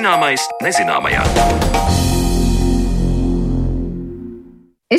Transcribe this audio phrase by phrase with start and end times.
[0.00, 1.79] Zināmais nezināmajā.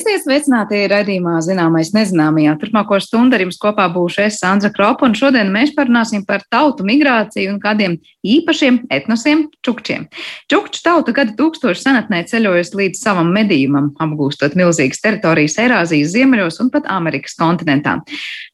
[0.01, 2.55] Esiet sveicināti raidījumā Zināmais nezināmajā.
[2.57, 6.81] Turpmāko stundu ar jums kopā būšu es, Sandra Kropa, un šodien mēs parunāsim par tautu
[6.87, 10.07] migrāciju un kādiem īpašiem etnosiem čukčiem.
[10.49, 16.73] Čukču tauta gadu tūkstošu senatnē ceļojas līdz savam medījumam, apgūstot milzīgas teritorijas Eirāzijas ziemeļos un
[16.73, 17.99] pat Amerikas kontinentā.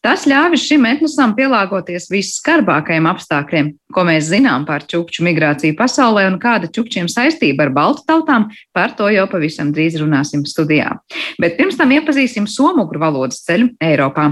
[0.03, 6.37] Tas ļāvis šim etnosam pielāgoties visskarbākajiem apstākļiem, ko mēs zinām par čukču migrāciju pasaulē un
[6.43, 10.97] kāda čukčiem saistība ar baltu tautām, par to jau pavisam drīz runāsim studijā.
[11.37, 14.31] Bet pirms tam iepazīsim somugru valodas ceļu Eiropā.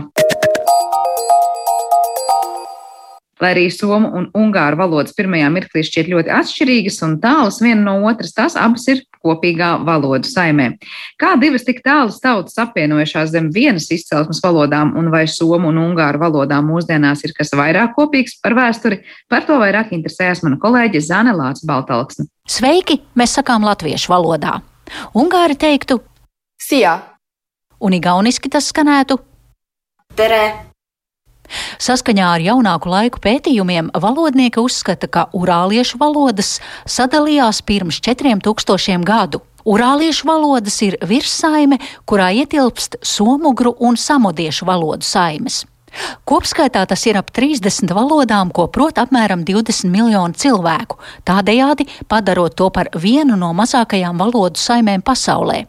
[3.44, 7.94] Lai arī somu un ungāru valodas pirmajā mirklī šķiet ļoti atšķirīgas un tālas viena no
[8.10, 10.70] otras, tās abas ir kopīgā valodu saimē.
[11.22, 16.24] Kā divas tik tālas tautas apvienojušās zem vienas izcelsmes valodām, un vai somu un ungāru
[16.24, 21.35] valodām mūsdienās ir kas vairāk kopīgs par vēsturi, par to vairāk interesējas mana kolēģe Zane
[21.38, 22.32] Lācis Baltalksne.
[22.49, 24.57] Sveiki, mēs sakām latviešu valodā.
[25.18, 25.99] Ungāri teiktu
[26.66, 26.96] Sijā.
[27.80, 29.20] Un igauniski tas skanētu
[30.16, 30.46] Terē.
[31.77, 36.55] Saskaņā ar jaunāku laiku pētījumiem valodnieki uzskata, ka urāliešu valodas
[36.90, 39.44] sadalījās pirms 4000 gadu.
[39.66, 45.63] Urāliešu valodas ir virssaime, kurā ietilpst somugru un samodiešu valodu saimes.
[46.27, 52.70] Kopskaitā tas ir ap 30 valodām, ko prot apmēram 20 miljonu cilvēku, tādējādi padarot to
[52.70, 55.63] par vienu no mazākajām valodu saimēm pasaulē.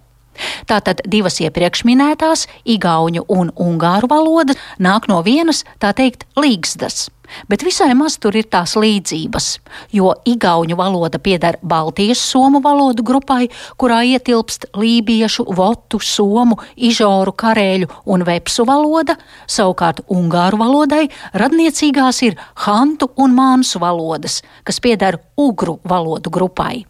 [0.71, 7.07] Tātad divas iepriekš minētās, igauņu un ungāru valoda, nāk no vienas, tā teikt, līgstas.
[7.49, 9.49] Bet visai maz tur ir tās līdzības,
[9.95, 13.49] jo igauņu valoda pieder Baltijas somu valodu grupai,
[13.81, 19.19] kurā ietilpst lībiešu, votu, somu, ižoru, karēļu un vepsu valoda,
[19.51, 26.85] savukārt ungāru valodai radniecīgās ir hantu un mānsu valodas, kas pieder ugru valodu grupai.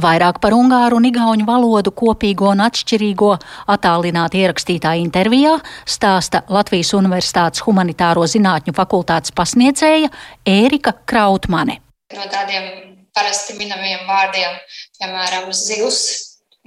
[0.00, 3.32] Vairāk par ungāru un igauņu valodu kopīgo un atšķirīgo
[3.74, 5.56] attālināti ierakstītā intervijā
[5.88, 10.10] stāsta Latvijas Universitātes humanitāro zinātņu fakultātes pasniedzēja
[10.48, 11.80] Ērika Krautmane.
[12.16, 12.66] No tādiem
[13.14, 14.58] parasti minamiem vārdiem,
[14.98, 16.02] piemēram, zivs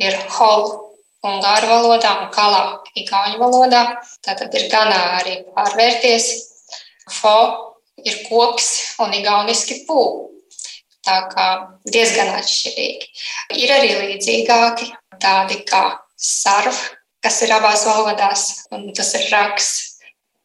[0.02, 0.68] ir hol
[1.24, 2.64] ungāru valodā un kalā
[3.00, 3.84] igauņu valodā.
[4.26, 6.30] Tātad ir ganā arī pārvērties.
[7.12, 7.38] Fo
[8.04, 8.70] ir koks
[9.04, 10.00] un igauniski pū.
[11.04, 11.48] Tā kā
[11.92, 13.10] diezgan atšķirīgi.
[13.60, 14.88] Ir arī līdzīgāki,
[15.20, 15.84] tādi kā
[16.16, 16.78] sarv,
[17.24, 19.72] kas ir abās valodās, un tas ir raks,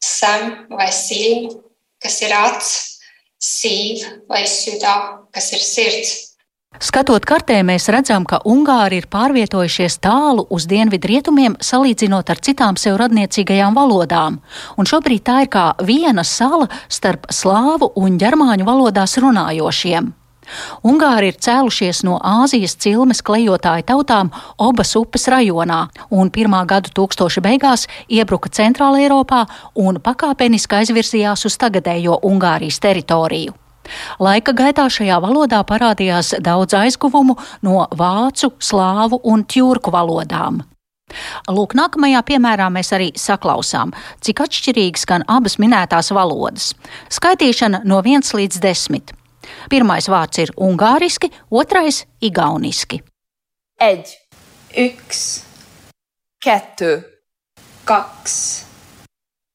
[0.03, 1.49] sem vai sīm,
[2.03, 2.73] kas ir acs,
[3.39, 4.95] sīv vai sudā,
[5.31, 6.17] kas ir sirds.
[6.79, 12.77] Skatot kartē, mēs redzam, ka Ungāri ir pārvietojušies tālu uz dienvidu rietumiem, salīdzinot ar citām
[12.77, 14.37] sev radniecīgajām valodām,
[14.77, 20.13] un šobrīd tā ir kā viena sala starp slāvu un ģermāņu valodās runājošiem.
[20.83, 27.43] Ungāri ir cēlušies no Āzijas cilmes klejotāju tautām Obas upes rajonā un pirmā gadu tūkstoša
[27.45, 29.45] beigās iebruka Centrāla Eiropā
[29.75, 33.55] un pakāpeniski aizvirzījās uz tagadējo Ungārijas teritoriju.
[34.21, 40.61] Laika gaitā šajā valodā parādījās daudz aizguvumu no vācu, slāvu un tjurku valodām.
[41.49, 46.75] Lūk, nākamajā piemērā mēs arī saklausām, cik atšķirīgas gan abas minētās valodas.
[47.09, 49.18] Skaitīšana no 1 līdz 10.
[49.69, 53.03] Pirmais vārds ir ungāriski, otrais- igauniski.
[53.75, 54.17] Egy,
[54.75, 55.43] yks,
[56.37, 57.23] kettő,
[57.83, 58.65] kaks,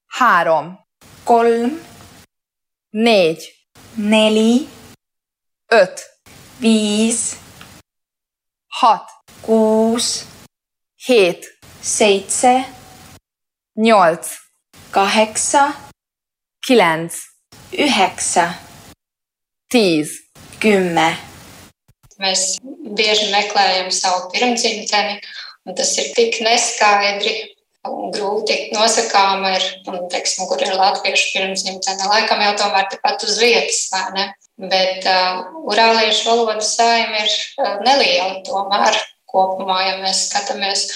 [0.06, 0.78] három,
[1.24, 1.80] kolm,
[2.90, 3.54] négy,
[3.94, 4.68] neli,
[5.66, 6.02] öt,
[6.58, 7.32] viis,
[8.68, 9.10] hat,
[9.40, 10.24] kuus,
[10.96, 12.74] hét, seitse,
[13.72, 14.28] nyolc,
[14.90, 15.66] kaheksa,
[16.66, 17.14] kilenc,
[17.70, 18.72] üheksa
[19.74, 20.10] Tīs,
[20.62, 21.08] kümme.
[22.22, 22.42] Mēs
[22.94, 25.16] bieži meklējam savu pirmdzimteni,
[25.66, 27.32] un tas ir tik neskaidri
[27.90, 32.06] un grūti nosakām, ir, un, teiksim, kur ir latviešu pirmdzimtene.
[32.06, 34.30] Laikam jau tomēr tepat uz vietas, vai ne?
[34.70, 40.86] Bet uh, urāliešu valodas saima ir uh, neliela tomēr kopumā, ja mēs skatāmies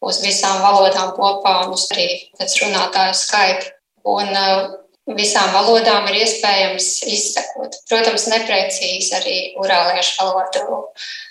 [0.00, 2.08] uz visām valodām kopā un uz arī
[2.40, 3.74] pēc runātāju skaitu.
[4.08, 4.72] Un uh,
[5.10, 7.80] visām valodām ir iespējams izsekot.
[7.90, 10.82] Protams, neprecīzi arī urāliešu valodu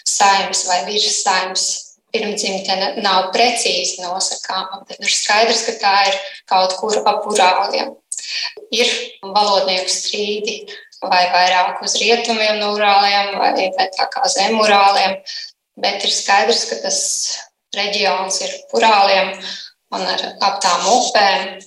[0.07, 1.69] saimnes vai virssaimnes
[2.11, 6.19] pirmdzimtene nav precīzi nosakāma, bet ir skaidrs, ka tā ir
[6.49, 7.95] kaut kur ap urāliem.
[8.75, 8.91] Ir
[9.23, 10.57] valodnieku strīdi
[11.01, 15.17] vai vairāk uz rietumiem no urāliem vai, vai tā kā zem urāliem,
[15.81, 16.99] bet ir skaidrs, ka tas
[17.75, 19.31] reģions ir urāliem
[19.95, 21.61] un ar ap tām upēm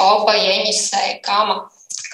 [0.00, 1.56] Oba, Jeņisei, Kama,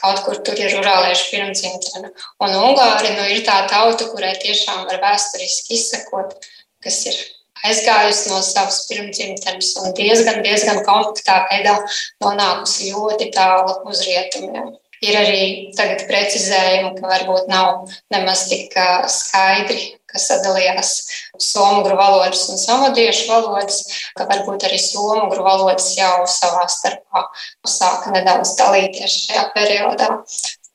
[0.01, 2.13] kaut kur tur ir urāliešu pirmdzimtene.
[2.43, 6.37] Un Ungāri nu, ir tā tauta, kurai tiešām var vēsturiski izsekot,
[6.85, 7.21] kas ir
[7.67, 11.77] aizgājusi no savas pirmdzimtenes un diezgan, diezgan kompaktā veidā
[12.25, 14.73] nonākusi ļoti tālu uz rietumiem.
[15.01, 15.45] Ir arī
[15.77, 18.75] tagad precizējumi, ka varbūt nav nemaz tik
[19.09, 20.93] skaidri, kas sadalījās
[21.41, 23.83] somugru valodas un samadiešu valodas,
[24.19, 27.27] ka varbūt arī somugru valodas jau savā starpā
[27.69, 30.11] sāka nedaudz dalīties šajā periodā.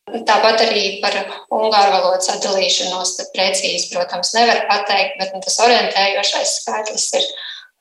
[0.06, 1.16] Tāpat arī par
[1.50, 7.26] ungāru valodas atdalīšanos precīzi, protams, nevar pateikt, bet nu, tas orientējošais skaitlis ir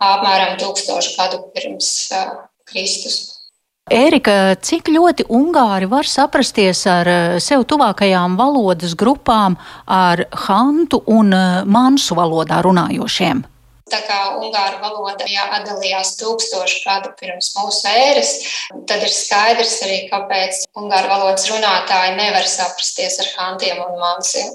[0.03, 2.33] apmēram tūkstošu gadu pirms uh,
[2.71, 3.34] Kristus.
[3.93, 11.35] Ērika, cik ļoti Ungāri var saprasties ar eh, sev tuvākajām valodas grupām, ar hantu un
[11.37, 13.43] eh, mansu valodā runājošiem?
[13.93, 18.31] Tā kā ungāru valoda jā, atdalījās tūkstošu gadu pirms mūsu ēras,
[18.89, 24.49] tad ir skaidrs arī, kāpēc ungāru valodas runātāji nevar saprasties ar hantiem un mansiem.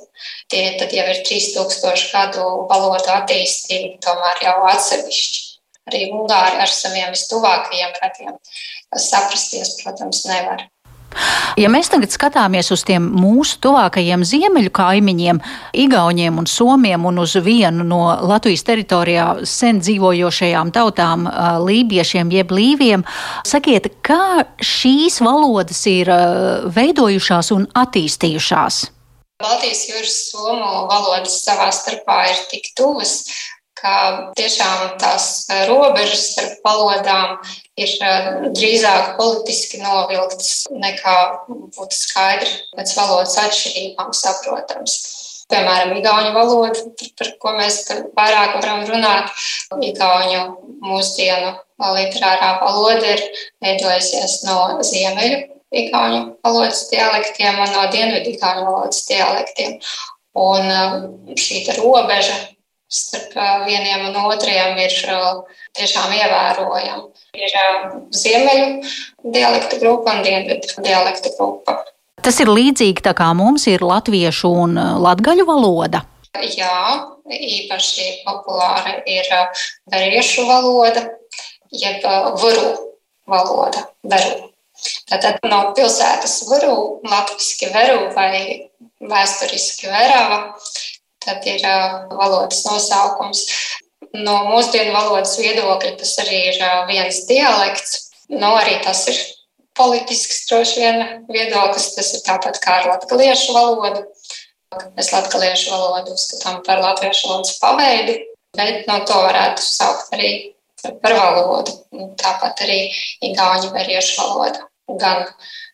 [0.49, 5.45] Tie tad jau ir 3000 gadu valodu attīstība, tomēr jau atsevišķi.
[5.89, 8.35] Arī ungāri ar saviem vistuvākajiem radiem
[8.95, 10.67] saprasties, protams, nevar.
[11.57, 15.39] Ja mēs tagad skatāmies uz tiem mūsu tuvākajiem ziemeļu kaimiņiem,
[15.81, 21.25] Igauniem un Somiem un uz vienu no Latvijas teritorijā sen dzīvojošajām tautām,
[21.65, 23.05] lībiešiem jeb līviem,
[23.47, 26.13] sakiet, kā šīs valodas ir
[26.77, 28.85] veidojušās un attīstījušās?
[29.39, 33.21] Baltijas jūras somu valodas savā starpā ir tik tuvas,
[33.79, 33.93] ka
[34.37, 37.37] tiešām tās robežas starp valodām
[37.79, 41.15] ir eh, drīzāk politiski novilktas nekā
[41.47, 44.99] būtu skaidri pēc valodas atšķirībām saprotams.
[45.49, 46.83] Piemēram, igauņu valoda,
[47.17, 47.79] par ko mēs
[48.17, 49.31] vairāk varam runāt.
[49.73, 50.43] Igauņu
[50.85, 51.55] mūsdienu
[51.95, 53.23] literārā valoda ir
[53.63, 55.39] veidojusies no ziemeļu
[55.69, 59.75] igauņu valodas dialektiem un no dienvidu igauņu valodas dialektiem.
[60.39, 60.95] Un eh,
[61.41, 62.37] šī robeža
[62.89, 63.35] starp
[63.67, 64.95] vieniem un otriem ir
[65.77, 67.05] tiešām ievērojama.
[67.37, 67.55] Ir
[68.15, 68.67] ziemeļu
[69.35, 71.79] dialektu grupa un dienvidu dialektu grupa.
[72.19, 74.75] Tas ir līdzīgi tā kā mums ir latviešu un
[75.05, 76.03] latgaļu valoda.
[76.39, 79.29] Jā, īpaši populāra ir
[79.89, 81.05] veriešu valoda,
[81.71, 82.05] jeb
[82.41, 82.67] vuru
[83.29, 83.85] valoda.
[84.09, 84.49] Veru.
[85.09, 88.69] Tātad no pilsētas vuru, latviski veru vai
[88.99, 90.39] vēsturiski verava,
[91.23, 91.63] tad ir
[92.11, 93.45] valodas nosaukums.
[94.15, 97.97] No mūsdienu valodas viedokļa tas arī ir viens dialekts.
[98.29, 99.19] Nu, arī tas ir
[99.77, 101.91] politisks droši vien viedoklis.
[101.95, 104.05] Tas ir tāpat kā ar latviešu valodu.
[104.97, 108.17] Mēs latviešu valodu uzskatām par latviešu valodas paveidu,
[108.57, 110.31] bet no to varētu saukt arī
[111.01, 111.73] par valodu.
[112.21, 112.79] Tāpat arī
[113.31, 114.65] igauņu veriešu valoda.
[115.01, 115.25] Gan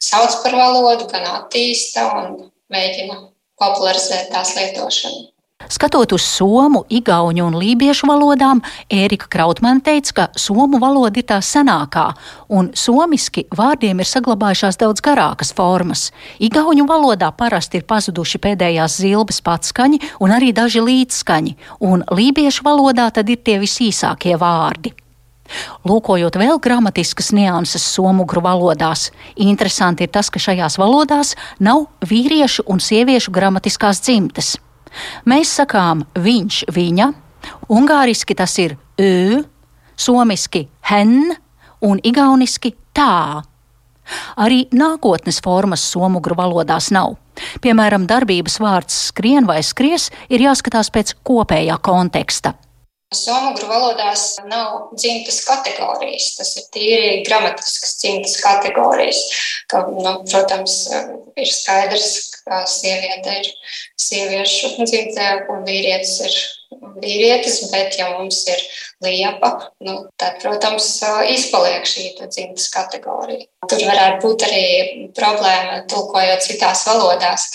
[0.03, 3.19] sauc par valodu, gan attīsta un mēģina
[3.59, 5.34] popularizēt tās lietošanu.
[5.65, 8.61] Skatot uz somu, igauņu un lībiešu valodām,
[8.91, 12.09] Ērika Krautmane teica, ka somu valoda ir tā senākā,
[12.53, 16.09] un somiski vārdiem ir saglabājušās daudz garākas formas.
[16.43, 23.09] Igauņu valodā parasti ir pazuduši pēdējās zilbes patskaņi un arī daži līdzskaņi, un lībiešu valodā
[23.15, 24.93] tad ir tie visīsākie vārdi.
[25.85, 32.81] Lūkojot vēl gramatiskas nianses somugru valodās, interesanti ir tas, ka šajās valodās nav vīriešu un
[32.81, 34.55] sieviešu gramatiskās dzimtes.
[35.29, 37.09] Mēs sakām viņš, viņa,
[37.73, 39.43] ungāriski tas ir ü,
[39.97, 41.35] somiski hen
[41.85, 43.43] un igauniski tā.
[44.37, 47.15] Arī nākotnes formas somugru valodās nav.
[47.63, 52.53] Piemēram, darbības vārds skrien vai skries ir jāskatās pēc kopējā konteksta.
[53.15, 59.21] Somugru valodās nav dzimtas kategorijas, tas ir tīri gramatiskas dzimtas kategorijas.
[59.71, 60.79] Ka, nu, protams,
[61.37, 63.49] ir skaidrs, ka sieviete ir
[63.99, 66.37] sieviešu dzimtē un vīrietis ir
[67.01, 68.61] vīrietis, bet ja mums ir
[69.03, 69.51] liepa,
[69.85, 70.87] nu, tad, protams,
[71.31, 73.47] izpaliek šī dzimtas kategorija.
[73.69, 74.65] Tur varētu būt arī
[75.17, 77.49] problēma tulkojot citās valodās,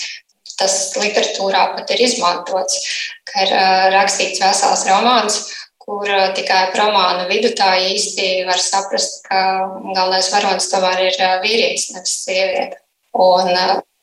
[0.60, 2.82] tas literatūrā pat ir izmantots,
[3.28, 3.54] ka ir
[3.94, 5.40] rakstīts vesels romāns,
[5.80, 9.40] kur tikai romāna vidutāji īsti var saprast, ka
[9.94, 12.82] galvenais varonis tomēr ir vīrietis, nevis sieviete.
[13.20, 13.48] Un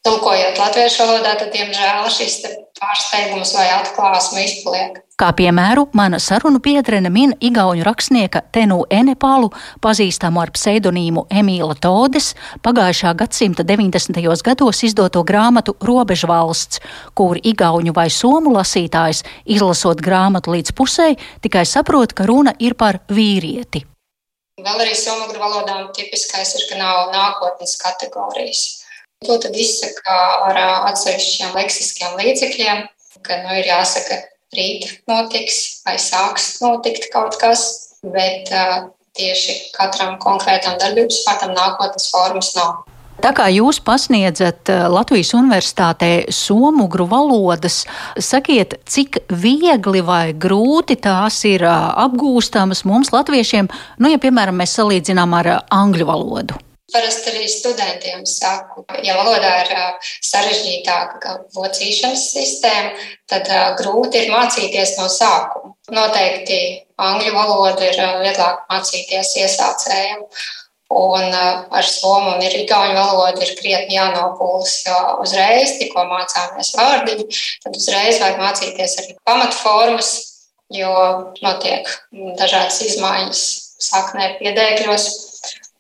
[0.08, 2.40] tulkojot latviešu valodā, tad, diemžēl, šis
[2.80, 5.02] pārsteigums vai atklāsme izpaliek.
[5.18, 9.50] Kā piemēru, mana sarunu biedrene min igauņu rakstnieka Tenu Enepālu,
[9.82, 14.22] pazīstamu ar pseidonīmu Emīla Todes, pagājušā gadsimta 90.
[14.46, 16.84] gados izdoto grāmatu Robežu valsts,
[17.18, 19.24] kur igauņu vai somu lasītājs,
[19.58, 21.12] izlasot grāmatu līdz pusē,
[21.42, 23.88] tikai saprot, ka runa ir par vīrieti.
[24.62, 28.87] Vēl arī somu valodām tipiskais ir, ka nav nākotnes kategorijas.
[29.26, 30.58] To tad izsaka ar
[30.92, 32.84] atsevišķiem leksiskiem līdzekļiem,
[33.26, 34.20] ka nu, ir jāsaka,
[34.54, 37.64] rīt notiks vai sāks notikt kaut kas,
[38.06, 38.52] bet
[39.18, 42.86] tieši katram konkrētam darbības vārdam nākotnes formas nav.
[43.18, 47.80] Tā kā jūs pasniedzat Latvijas universitātē somugru valodas,
[48.22, 55.34] sakiet, cik viegli vai grūti tās ir apgūstamas mums, latviešiem, nu, ja, piemēram, mēs salīdzinām
[55.42, 56.62] ar angļu valodu?
[56.88, 59.72] Parasti arī studentiem saku, ja valodā ir
[60.24, 62.94] sarežģītāka vocīšanas sistēma,
[63.28, 63.50] tad
[63.82, 65.74] grūti ir mācīties no sākuma.
[65.92, 66.62] Noteikti
[67.00, 70.24] angļu valodu ir vieglāk mācīties iesācējiem.
[70.96, 77.28] Un ar somu un igauņu valodu ir krietni jānopūlas, jo uzreiz, tikko mācāmies vārdiņu,
[77.66, 80.14] tad uzreiz vajag mācīties arī pamatformas,
[80.72, 80.94] jo
[81.44, 81.92] notiek
[82.40, 83.44] dažādas izmaiņas
[83.84, 85.10] saknē piedēkļos.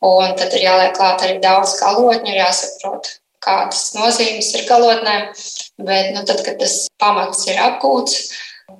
[0.05, 3.09] Un tad ir jāliek klāt arī daudz galotņu, jāsaprot,
[3.43, 5.31] kādas nozīmes ir galotnēm.
[5.77, 8.17] Bet, nu, tad, kad tas pamats ir apgūts,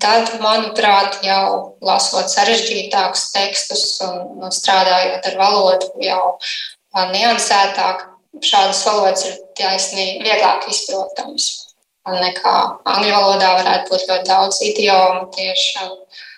[0.04, 6.22] tad, manuprāt, jau lasot sarežģītākus tekstus un, un strādājot ar valodu jau
[7.14, 8.06] niansētāk,
[8.42, 11.68] šādas valodas ir taisnīgi vieglāk izprotamas
[12.16, 12.56] nekā
[12.88, 15.88] angļu valodā varētu būt ļoti daudz idiomu tieši,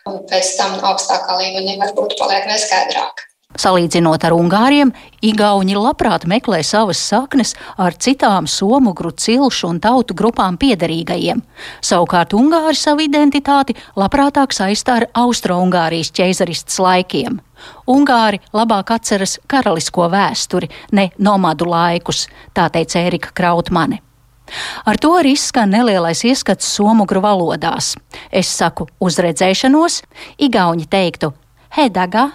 [0.09, 3.28] un pēc tam augstākā līmenī varbūt paliek neskaidrāk.
[3.59, 4.93] Salīdzinot ar Ungāriem,
[5.25, 11.41] Igauni labprāt meklē savas saknes ar citām somugru, cilšu un tautu grupām piederīgajiem.
[11.83, 17.41] Savukārt Ungāri savu identitāti labprātāk saistā ar Austro-Ungārijas ķeizaristas laikiem.
[17.91, 23.99] Ungāri labāk atceras karalisko vēsturi, ne nomadu laikus, tā teica Erika Krautmane.
[24.87, 27.93] Ar to arī izskan nelielais ieskats somugru valodās.
[28.31, 30.01] Es saku uzredzēšanos,
[30.47, 31.33] Igauni teiktu
[31.75, 32.31] Hedaga,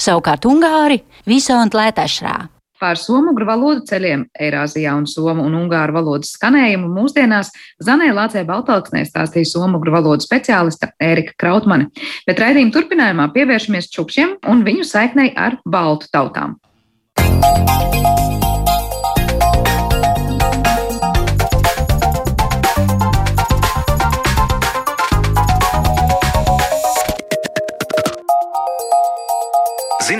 [0.00, 2.38] Savukārt Ungāri visādi lētašrā.
[2.80, 7.52] Par somugru valodu ceļiem Eirāzijā un somu un ungāru valodas skanējumu mūsdienās
[7.84, 11.90] Zanē Lācē Baltalksnē stāstīja somugru valodu speciālista Ērika Krautmane,
[12.24, 16.56] bet raidījuma turpinājumā pievēršamies čukšiem un viņu saiknei ar baltu tautām.
[17.20, 17.99] Música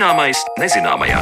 [0.01, 1.19] Zināmais nezināmajā.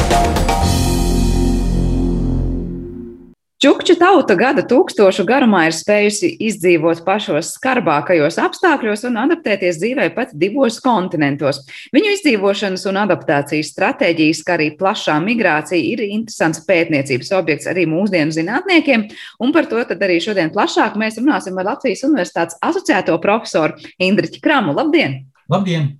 [3.59, 10.31] Čukču tauta gada tūkstošu garumā ir spējusi izdzīvot pašos skarbākajos apstākļos un adaptēties dzīvē pat
[10.31, 11.59] divos kontinentos.
[11.91, 18.31] Viņu izdzīvošanas un adaptācijas stratēģijas, kā arī plašā migrācija, ir interesants pētniecības objekts arī mūsdienu
[18.37, 19.09] zinātniekiem,
[19.43, 23.75] un par to arī šodien plašāk mēs runāsim ar Latvijas Universitātes asociēto profesoru
[24.07, 24.77] Indriķu Kramu.
[24.79, 25.25] Labdien!
[25.49, 25.95] Labdien!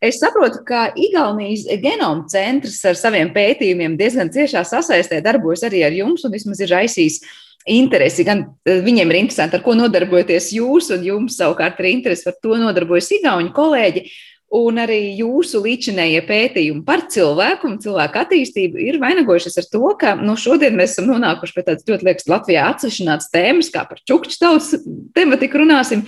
[0.00, 5.92] Es saprotu, ka Igaunijas genoma centrs ar saviem pētījumiem diezgan ciešā sasaistē darbojas arī ar
[5.92, 7.20] jums un vismaz ir raisījis
[7.68, 8.24] interesi.
[8.24, 12.38] Gan eh, viņiem ir interesanti, ar ko nodarbojaties jūs, un jums savukārt ir interesi par
[12.40, 14.06] to nodarbojas Igauni kolēģi.
[14.50, 20.16] Un arī jūsu līdzinējie pētījumi par cilvēku un cilvēku attīstību ir vainagojušies ar to, ka
[20.18, 24.40] nu, šodien mēs esam nonākuši pie tādas ļoti, liekas, Latvijā atsevišķināts tēmas, kā par čukču
[24.42, 24.72] tautas
[25.14, 26.02] tematiku runāsim.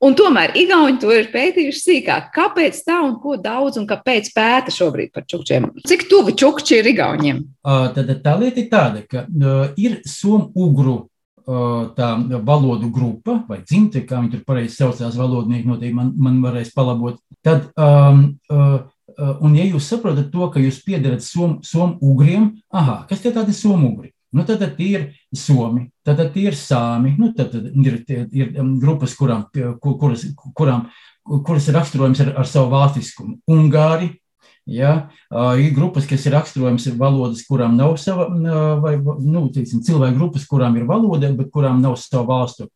[0.00, 2.30] Un tomēr Igauni to ir pētījuši sīkāk.
[2.32, 5.66] Kāpēc tā un ko daudz un kāpēc pēta šobrīd par čukčiem?
[5.84, 7.42] Cik tuvi čukči ir Igauniem?
[7.60, 12.14] Uh, tad tā lieta ir tāda, ka uh, ir somu-ugru uh, tā
[12.48, 17.20] valodu grupa vai dzimte, kā viņi tur pareizi saucās, valodnieki noteikti man, man varēs palabot.
[17.44, 18.80] Tad, um, uh,
[19.44, 24.14] un ja jūs saprotat to, ka jūs piedarat somu-ugriem, aha, kas tie tādi somu-ugri?
[24.30, 27.96] Nu, tad, tad ir somi, tad, tad ir sāmi, nu, tad, tad ir,
[28.30, 29.48] ir, um, grupas, kurām,
[29.82, 30.22] kuras,
[30.54, 30.84] kurām,
[31.26, 33.40] kuras ir raksturojams ar, ar savu valstiskumu.
[33.50, 34.12] Ungāri,
[34.70, 35.10] ja,
[35.58, 38.28] ir grupas, kas ir raksturojams ar valodas, kurām nav sava,
[38.84, 42.70] vai nu, teiksim, cilvēku grupas, kurām ir valoda, bet kurām nav savu valstu.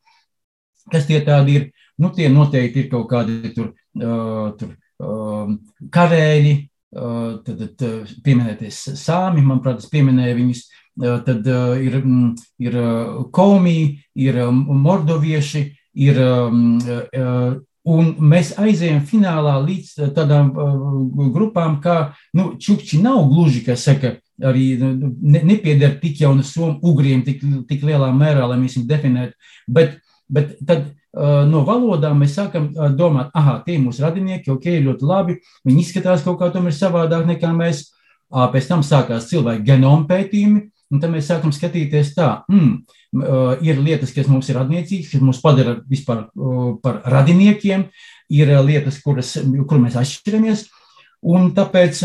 [0.90, 1.70] Kas tie tādi ir?
[2.02, 3.70] Nu, tie noteikti ir kaut kādi tur,
[4.58, 4.74] tur
[5.94, 6.54] karēļi,
[6.94, 10.64] tad, tad pieminēties sāmi, manuprāt, es pieminēju viņus.
[10.94, 11.48] Tad
[11.82, 11.96] ir,
[12.62, 12.74] ir
[13.34, 13.78] komī,
[14.14, 15.62] ir mordovieši,
[16.06, 16.20] ir,
[17.84, 20.52] un mēs aizējām finālā līdz tādām
[21.34, 27.26] grupām, kā nu, čukči nav gluži, kas saka, arī ne, nepieder tik jau somu ugriem
[27.26, 29.98] tik, tik lielā mērā, lai mēs viņus definētu, bet,
[30.30, 35.38] bet tad no valodām mēs sākam domāt, ah, tie ir mūsu radinieki, ok, ļoti labi,
[35.66, 37.90] viņi izskatās kaut kā tomēr savādāk nekā mēs.
[38.34, 42.74] Pēc tam sākās cilvēku genoma pētījumi, Un tad mēs sākam skatīties tā, mm,
[43.66, 46.26] ir lietas, kas mums ir radniecīgas, kas mūs padara vispār
[46.84, 47.88] par radiniekiem,
[48.30, 49.34] ir lietas, kuras,
[49.68, 50.68] kur mēs atšķiramies.
[51.34, 52.02] Un tāpēc,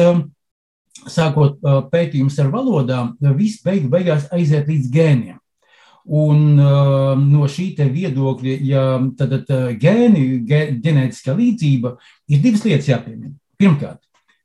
[1.10, 1.60] sākot
[1.92, 5.38] pētījumus ar valodām, viss beig, beigās aiziet līdz gēniem.
[6.10, 8.84] Un uh, no šī viedokļa, ja
[9.18, 11.92] tad, tad gēni, gē, ģenētiskā līdzība,
[12.34, 13.36] ir divas lietas jāpiemina.
[13.62, 14.00] Pirmkārt,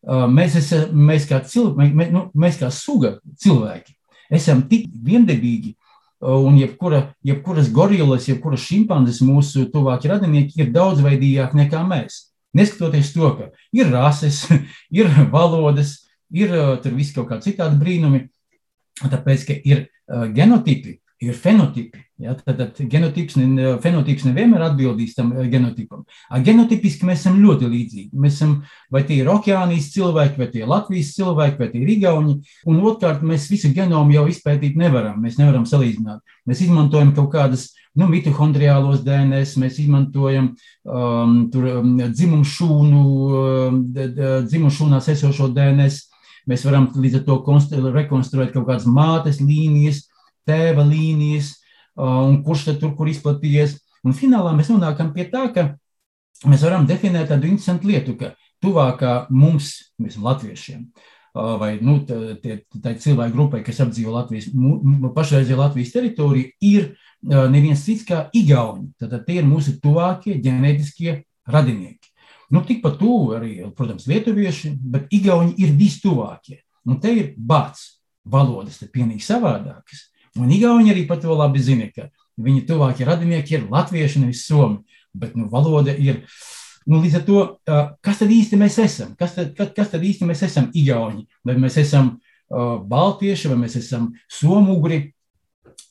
[0.04, 3.94] uh, mēs, esam, mēs, kā cilvēki, mēs, nu, mēs kā suga cilvēki
[4.34, 11.62] esam tik viendabīgi, uh, un jebkura, jebkuras gorilas, jebkuras šimpanzes mūsu tuvākie radinieki ir daudzveidīgāki
[11.62, 12.26] nekā mēs.
[12.54, 14.44] Neskatoties to, ka ir rases,
[14.98, 16.02] ir valodas,
[16.34, 18.26] ir uh, tur viss kaut kādi citādi brīnumi,
[19.00, 20.98] tāpēc, ka ir uh, genotipi,
[21.30, 22.00] ir fenotipi.
[22.22, 26.04] Ja, tad, genotips, ne, fenotips nevienmēr atbildīs tam eh, genotipam.
[26.46, 28.10] Genotipiski mēs esam ļoti līdzīgi.
[28.22, 28.52] Mēs esam
[28.94, 32.36] vai tie ir okeānijas cilvēki, vai tie ir Latvijas cilvēki, vai tie ir Igauni.
[32.70, 35.18] Un otrkārt, mēs visu genomu jau izpētīt nevaram.
[35.24, 36.22] Mēs nevaram salīdzināt.
[36.46, 40.52] Mēs izmantojam kaut kādas nu, mitohondriālos DNS, mēs izmantojam
[40.86, 43.04] um, tur, um, dzimumu šūnu,
[43.42, 43.84] um,
[44.46, 46.02] dzimumu šūnās esošo DNS.
[46.50, 47.38] Mēs varam līdz ar to
[47.94, 50.04] rekonstruēt kaut kādas mātes līnijas,
[50.48, 51.54] tēva līnijas,
[52.00, 53.78] un kurš tad tur kur izplatījies.
[54.04, 55.70] Un finālā mēs nonākam pie tā, ka
[56.50, 58.34] mēs varam definēt tādu interesantu lietu, ka
[58.64, 60.86] tuvākā mums, mēs latviešiem,
[61.34, 64.50] vai nu, tā cilvēku grupai, kas apdzīvo Latvijas,
[65.16, 66.92] pašreizējo Latvijas teritoriju, ir
[67.24, 68.90] neviens cits kā Igauni.
[69.00, 72.12] Tad tie ir mūsu tuvākie ģenētiskie radinieki.
[72.52, 76.60] Nu, tikpat tuvu arī, protams, lietuvieši, bet Igauni ir vistuvākie.
[76.84, 80.10] Un te ir bāts valodas, te pilnīgi savādākas.
[80.40, 82.08] Un Igauni arī par to labi zina, ka
[82.42, 84.82] viņu tuvākie radinieki ir latvieši, nevis somi.
[85.14, 86.24] Bet nu, valoda ir.
[86.90, 87.42] Nu, līdz ar to,
[88.04, 89.14] kas tad īsti mēs esam?
[89.16, 91.24] Kas tad, kas, tad īsti mēs esam Igauni?
[91.46, 95.06] Vai mēs esam uh, baltieši, vai mēs esam somugri?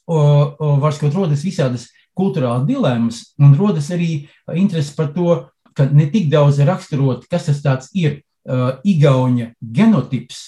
[0.04, 5.38] Var skot, rodas visādas kultūrālas dilemmas, un rodas arī interesi par to,
[5.74, 10.44] ka ne tik daudz raksturot, kas tas ir uh, Igauņa genotips,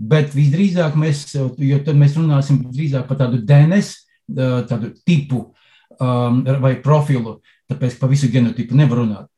[0.00, 3.90] Bet visdrīzāk mēs, jo tad mēs runāsim drīzāk par tādu DNS,
[4.70, 5.50] tādu tipu
[6.00, 9.28] um, vai profilu, tāpēc par visu genotipu nevar runāt.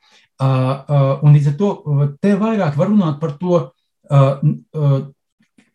[0.43, 1.73] Uh, uh, un līdz ar to
[2.23, 3.59] te vairāk var runāt par to,
[4.11, 5.03] uh,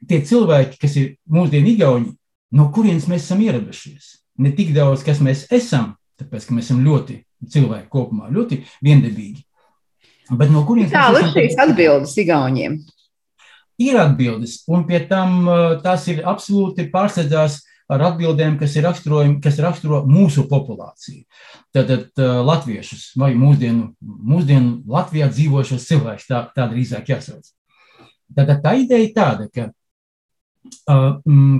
[0.08, 2.12] tie cilvēki, kas ir mūsdienu igauņi,
[2.58, 4.14] no kurienes mēs esam ieradušies.
[4.44, 7.22] Ne tik daudz, kas mēs esam, tāpēc, ka mēs esam ļoti
[7.54, 9.44] cilvēki kopumā, ļoti viendabīgi.
[10.38, 12.80] Bet no kurienes tā ir šīs atbildes igauņiem?
[13.82, 15.48] Ir atbildes, un pie tam
[15.84, 18.88] tās ir absolūti pārsēdzās ar atbildēm, kas ir,
[19.44, 21.24] kas raksturo mūsu populāciju.
[21.76, 27.48] Tātad latviešus vai mūsdienu, mūsdienu Latvijā dzīvošos cilvēkus, tā, tā drīzāk jāsauc.
[28.36, 29.70] Tātad tā ideja ir tāda, ka,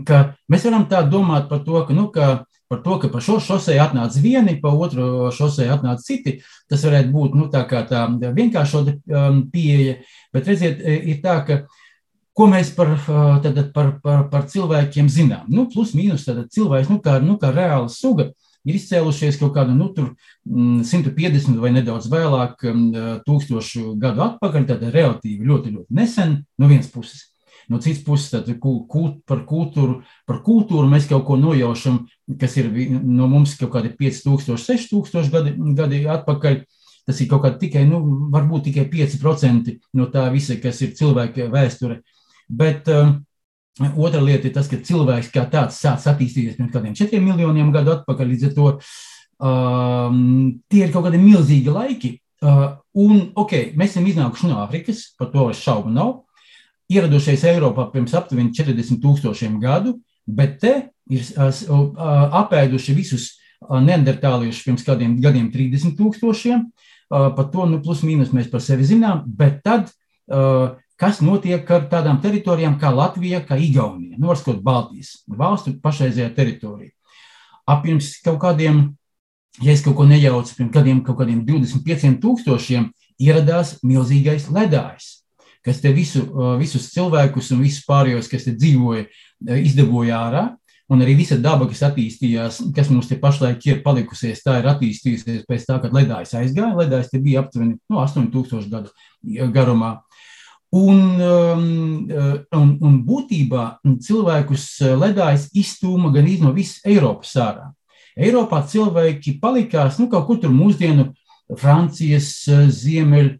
[0.08, 3.40] ka mēs varam tā domāt par to, ka, nu, ka par to, ka pa šo
[3.40, 6.38] šosei atnāca vieni, pa otru šosei atnāca citi.
[6.68, 10.02] Tas varētu būt nu, tā kā tā vienkāršota um, pieeja,
[10.36, 11.62] bet redziet, ir tā, ka
[12.38, 12.92] Ko mēs par,
[13.42, 15.48] tad, par, par, par cilvēkiem zinām?
[15.50, 18.28] Nu, plus mīnus tad cilvēks, nu, kā, nu, kā reāla suga,
[18.68, 20.12] ir izcēlušies kaut kādu nu, tur,
[20.46, 26.70] 150 mm, vai nedaudz vēlāk, mm, tūkstošu gadu atpakaļ, tad relatīvi ļoti, ļoti nesen no
[26.70, 27.26] vienas puses.
[27.68, 32.04] No citas puses, tad kult, par, kultūru, par kultūru mēs kaut ko nojaušam,
[32.40, 32.70] kas ir
[33.02, 36.62] no mums kaut kādi 5000, 6000 gadi, gadi atpakaļ.
[37.08, 41.48] Tas ir kaut kādi tikai, nu, varbūt tikai 5% no tā visa, kas ir cilvēka
[41.52, 42.02] vēsture.
[42.48, 43.18] Bet um,
[43.96, 47.94] otra lieta ir tas, ka cilvēks kā tāds sācis attīstīties pirms kādiem četriem miljoniem gadu
[47.98, 48.32] atpakaļ.
[48.32, 48.70] Līdz ar to
[49.44, 50.22] um,
[50.72, 52.14] tie ir kaut kādi milzīgi laiki.
[52.38, 56.20] Uh, un, ok, mēs esam iznākuši no Āfrikas, par to es šaubu nav.
[56.88, 60.74] Ieradušies Eiropā pirms aptuveni 40 tūkstošiem gadu, bet te
[61.12, 66.68] ir uh, uh, apēduši visus uh, neandertāliešus pirms kādiem gadiem 30 tūkstošiem.
[67.08, 71.70] Uh, par to, nu, plus mīnus mēs par sevi zinām, bet tad uh, kas notiek
[71.72, 76.94] ar tādām teritorijām kā Latvija, kā Igaunija, nu, varbūt Baltijas valstu pašreizējā teritorija.
[77.68, 78.82] Apjums kaut kādiem,
[79.62, 82.90] ja es kaut ko nejaucu, pirms gadiem, kaut kādiem 25 tūkstošiem
[83.22, 85.18] ieradās milzīgais ledājs,
[85.66, 86.24] kas te visu,
[86.62, 89.06] visus cilvēkus un visus pārējos, kas te dzīvoja,
[89.62, 90.48] izdabūja ārā.
[90.88, 95.42] Un arī visa daba, kas attīstījās, kas mums te pašlaik ir palikusies, tā ir attīstījusies
[95.44, 96.78] pēc tā, kad ledājs aizgāja.
[96.78, 99.98] Ledājs te bija aptuveni no nu, 8000 gadu garumā.
[100.78, 103.64] Un, um, uh, un, un būtībā
[104.04, 107.72] cilvēkus uh, ledājs izstūma gan no visas Eiropas ārā.
[108.18, 111.14] Eiropā cilvēki palikās nu, kaut kur tur mūsdienu
[111.58, 113.38] Francijas uh, ziemeļ,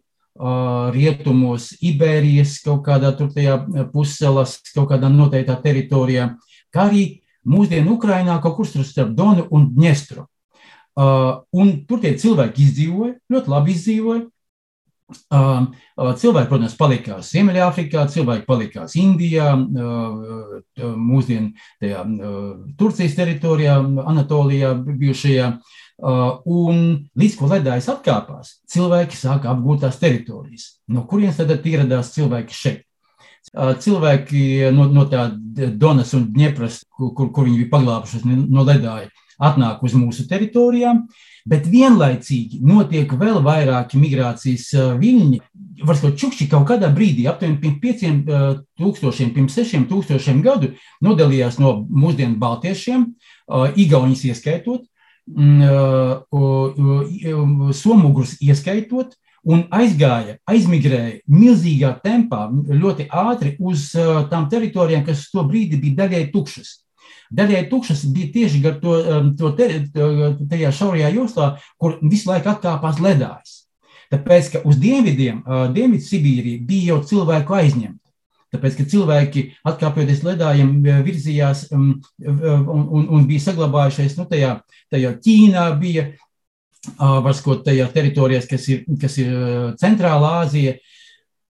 [0.94, 3.56] rietumos, Iberijas kaut kādā tur tajā
[3.90, 6.28] puscelas, kaut kādā noteiktā teritorijā,
[6.70, 7.04] kā arī
[7.42, 10.28] mūsdienu Ukrainā kaut kur starp Donu un Dņestru.
[10.94, 14.22] Un tur tie cilvēki izdzīvoja, ļoti labi izdzīvoja,
[15.08, 19.54] Cilvēki, protams, palikās Ziemeļāfrikā, cilvēki palikās Indijā,
[20.76, 22.02] mūsdienu tajā
[22.76, 25.46] Turcijas teritorijā, Anatolijā bijušajā.
[25.98, 26.82] Un
[27.18, 30.68] līdz ko ledājs atkāpās, cilvēki sāka apgūt tās teritorijas.
[30.92, 32.84] No kurienes tad ieradās cilvēki šeit?
[33.56, 39.82] Cilvēki no, no tā Donas un Dņepras, kur, kur, viņi bija paglābušies no ledāja, atnāk
[39.86, 41.04] uz mūsu teritorijām,
[41.48, 45.40] bet vienlaicīgi notiek vēl vairāki migrācijas viļņi.
[45.88, 48.02] Varbūt čukši kaut kādā brīdī, aptuveni pirms
[48.82, 50.72] 5000, pirms 6000 gadu,
[51.04, 53.06] nodalījās no mūsdienu baltiešiem,
[53.78, 54.84] Igaunijas ieskaitot,
[57.78, 59.14] Somugrus ieskaitot,
[59.48, 63.92] un aizgāja, aizmigrēja milzīgā tempā, ļoti ātri uz
[64.28, 66.87] tām teritorijām, kas to brīdi bija daļai tukšas.
[67.34, 68.96] Daļai tukšas bija tieši gar to,
[69.38, 71.48] to te, tajā šaurajā joslā,
[71.80, 73.64] kur visu laiku atkāpās ledājs.
[74.08, 78.04] Tāpēc, ka uz dienvidiem, uh, Dienvidu Sibīrija bija jau cilvēku aizņemta.
[78.54, 81.90] Tāpēc, ka cilvēki, atkāpjoties ledājiem, uh, virzījās um,
[82.24, 84.54] un, un, un bija saglabājušies nu, tajā,
[84.94, 89.36] tajā Ķīnā, bija uh, varbūt tajā teritorijās, kas ir, kas ir
[89.80, 90.78] Centrālā Āzija,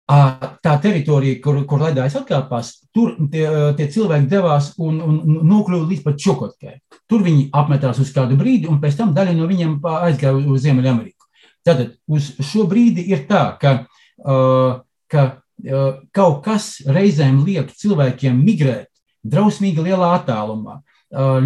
[0.09, 3.46] tā teritorija, kur, kur ledājs atkāpās, tur tie,
[3.78, 6.74] tie cilvēki devās un, un nokļuva līdz pat Čukotkai.
[7.06, 11.28] Tur viņi apmetās uz kādu brīdi, un pēc tam daļa no viņiem aizgāja uz Ziemeļameriku.
[11.66, 13.76] Tātad uz šo brīdi ir tā, ka,
[15.12, 15.26] ka
[16.14, 18.90] kaut kas reizēm liek cilvēkiem migrēt
[19.22, 20.80] drausmīgi lielā attālumā,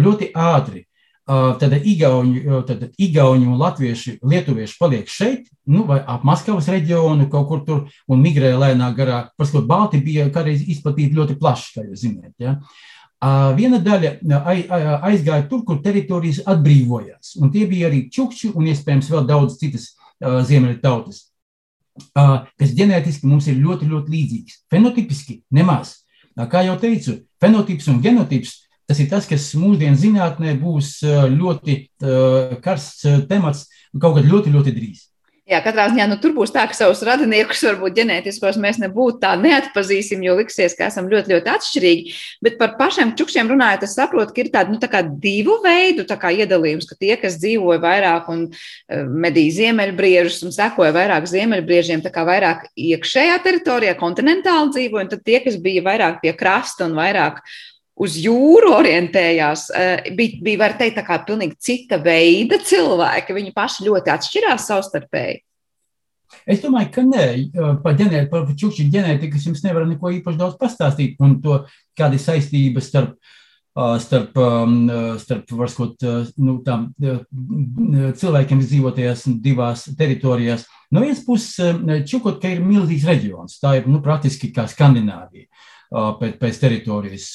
[0.01, 0.87] ļoti ātri
[1.25, 7.47] tad Igauni, tad Igauni un Latvieši, Lietuvieši paliek šeit, nu, vai ap Maskavas reģionu kaut
[7.47, 9.21] kur tur un migrē lēnā garā.
[9.39, 12.33] Paskot, Balti bija kādreiz izplatīti ļoti plaši, kā jūs zināt.
[12.43, 12.57] Ja?
[13.55, 14.17] Viena daļa
[15.07, 19.93] aizgāja tur, kur teritorijas atbrīvojās, un tie bija arī čukči un iespējams vēl daudz citas
[20.19, 21.29] ziemeļu tautas,
[22.11, 24.59] kas ģenētiski mums ir ļoti, ļoti līdzīgas.
[24.73, 26.01] Fenotipiski nemaz.
[26.49, 28.57] Kā jau teicu, fenotips un genotips
[28.89, 30.97] Tas ir tas, kas mūsdienu zinātnē būs
[31.31, 31.79] ļoti
[32.63, 35.09] karsts temats kaut kad ļoti, ļoti drīz.
[35.43, 39.33] Jā, katrā ziņā nu, tur būs tā, ka savus radiniekus varbūt ģenētiskos mēs nebūtu tā
[39.41, 42.13] neatpazīsim, jo liksies, ka esam ļoti, ļoti atšķirīgi.
[42.47, 46.15] Bet par pašiem čukšiem runājot, es saprotu, ka ir tāda nu, tā divu veidu tā
[46.31, 48.45] iedalījums, ka tie, kas dzīvoja vairāk un
[49.25, 55.27] medīja ziemeļbriežus un sekoja vairāk ziemeļbriežiem, tā kā vairāk iekšējā teritorijā, kontinentāli dzīvoja, un tad
[55.27, 57.43] tie, kas bija vairāk pie krasta un vairāk
[58.01, 63.35] uz jūru orientējās, eh, bija, bija var teikt, tā kā pilnīgi cita veida cilvēki.
[63.37, 65.43] Viņi paši ļoti atšķirās savstarpēji.
[66.49, 67.25] Es domāju, ka nē,
[67.83, 71.59] par, ģenē, par čukšu ģenētiku es jums nevaru neko īpaši daudz pastāstīt, un to
[71.95, 73.13] kāda ir saistība starp,
[74.01, 74.33] starp,
[75.21, 76.01] starp varskot,
[76.41, 80.65] nu, tām cilvēkiem, kas dzīvo tajās divās teritorijās.
[80.89, 81.61] No vienas puses,
[82.09, 85.45] Čukotka ir milzīgs reģions, tā ir, nu, praktiski kā Skandināvija
[85.93, 87.27] pēc, pēc teritorijas.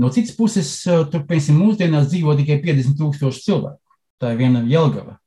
[0.00, 3.80] No citas puses, tur, piemēram, mūsdienās dzīvo tikai 50 tūkstoši cilvēku.
[4.22, 5.18] Tā ir viena Jelgava.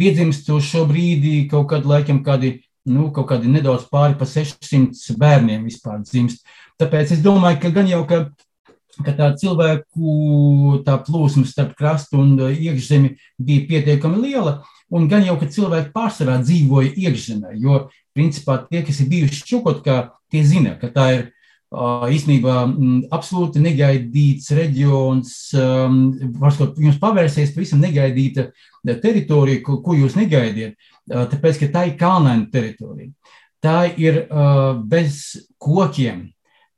[0.00, 2.54] Piedzimst uz šo brīdi kaut kad laikam kādi,
[2.88, 6.46] nu, kaut kādi nedaudz pāri pa 600 bērniem vispār dzimst.
[6.80, 8.22] Tāpēc es domāju, ka gan jau, ka,
[9.04, 14.60] ka tā cilvēku tā plūsma starp krastu un iekšzemi bija pietiekami liela,
[14.92, 20.00] un gan jau, ka cilvēki pārsvarā dzīvoja iekšzemē, jo, principā, tie, kas ir bijuši čukotkā,
[20.32, 21.22] tie zina, ka tā ir
[21.72, 22.56] īstenībā
[23.14, 28.50] absolūti negaidīts reģions, varbūt jums pavērsies pavisam negaidīta
[29.02, 30.76] teritorija, ko, ko jūs negaidiet,
[31.08, 33.12] tāpēc, ka tā ir kalnaina teritorija.
[33.62, 34.24] Tā ir
[34.90, 35.22] bez
[35.62, 36.26] kokiem,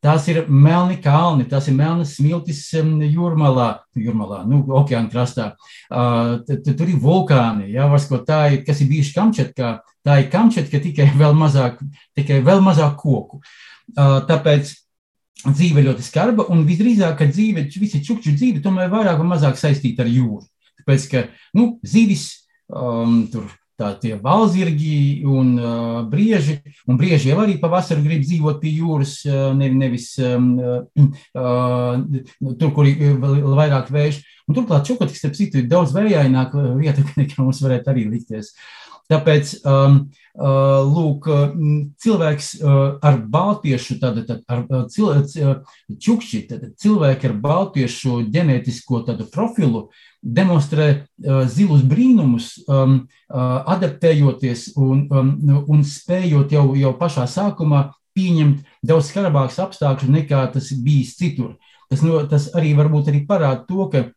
[0.04, 5.46] Tās ir melni kalni, tās ir melnas smiltis jūrmalā, jūrmalā nu, okeāna krastā.
[5.88, 9.70] Tur ir vulkāni, jā, varsko, tā ir, kas ir bijuši Kamčatkā.
[10.04, 11.80] Tā ir Kamčatka tikai vēl mazāk,
[12.18, 13.40] tikai vēl mazāk koku.
[13.96, 14.74] Tāpēc
[15.42, 20.04] dzīve ļoti skarba, un visdrīzāk, ka dzīve, visi čukču dzīve, tomēr vairāk vai mazāk saistīta
[20.04, 20.44] ar jūru.
[20.80, 27.40] Tāpēc, ka, nu, zivis, um, tur tā tie valzirgi un uh, brieži, un brieži jau
[27.42, 30.46] arī pavasarī grib dzīvot pie jūras, uh, nevis, nevis um,
[31.34, 34.22] uh, tur, kur ir vairāk vējš.
[34.44, 38.52] Un turklāt čukotis, starp citu, ir daudz vējaināk vieta, nekā mums varētu arī likties.
[39.12, 41.52] Tāpēc um, uh, Uh, lūk, uh,
[42.02, 45.52] cilvēks uh, ar baltiešu, tāda, tāda, ar cilvēku,
[46.02, 49.84] čukši, tāda, cilvēki ar baltiešu ģenētisko tādu profilu
[50.26, 51.04] demonstrē
[51.52, 52.96] zilus brīnumus, um,
[53.30, 55.30] adaptējoties un, um,
[55.70, 57.84] un spējot jau, jau pašā sākumā
[58.18, 61.54] pieņemt daudz skarbākus apstākļus nekā tas bijis citur.
[61.92, 64.08] Tas, no, tas arī varbūt arī parāda to, ka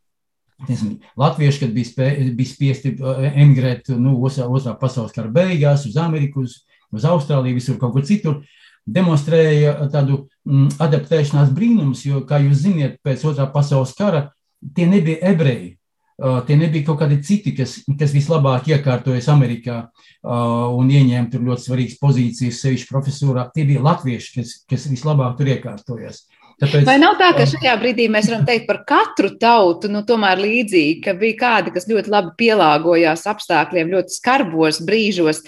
[0.66, 2.96] Nezinu, Latvieši, kad bija, spē, bija spiesti
[3.30, 8.42] emigrēt nu, otrā, pasaules kara beigās uz Ameriku, uz uz Austrāliju, visur kaut kur citur,
[8.88, 14.30] demonstrēja tādu mm, adaptēšanās brīnumus, jo, kā jūs zināt, pēc otrā pasaules kara
[14.76, 15.74] tie nebija ebreji.
[16.18, 21.44] Uh, tie nebija kaut kādi citi, kas, kas vislabāk iekārtojas Amerikā uh, un ieņēma tur
[21.46, 23.44] ļoti svarīgas pozīcijas, sevišķi profesūrā.
[23.54, 26.24] Tie bija latvieši, kas, kas vislabāk tur iekārtojas.
[26.58, 30.40] Tāpēc, Vai nav tā, ka šajā brīdī mēs varam teikt par katru tautu, nu, tomēr
[30.42, 35.44] līdzīgi, ka bija kādi, kas ļoti labi pielāgojās apstākļiem, ļoti skarbos brīžos,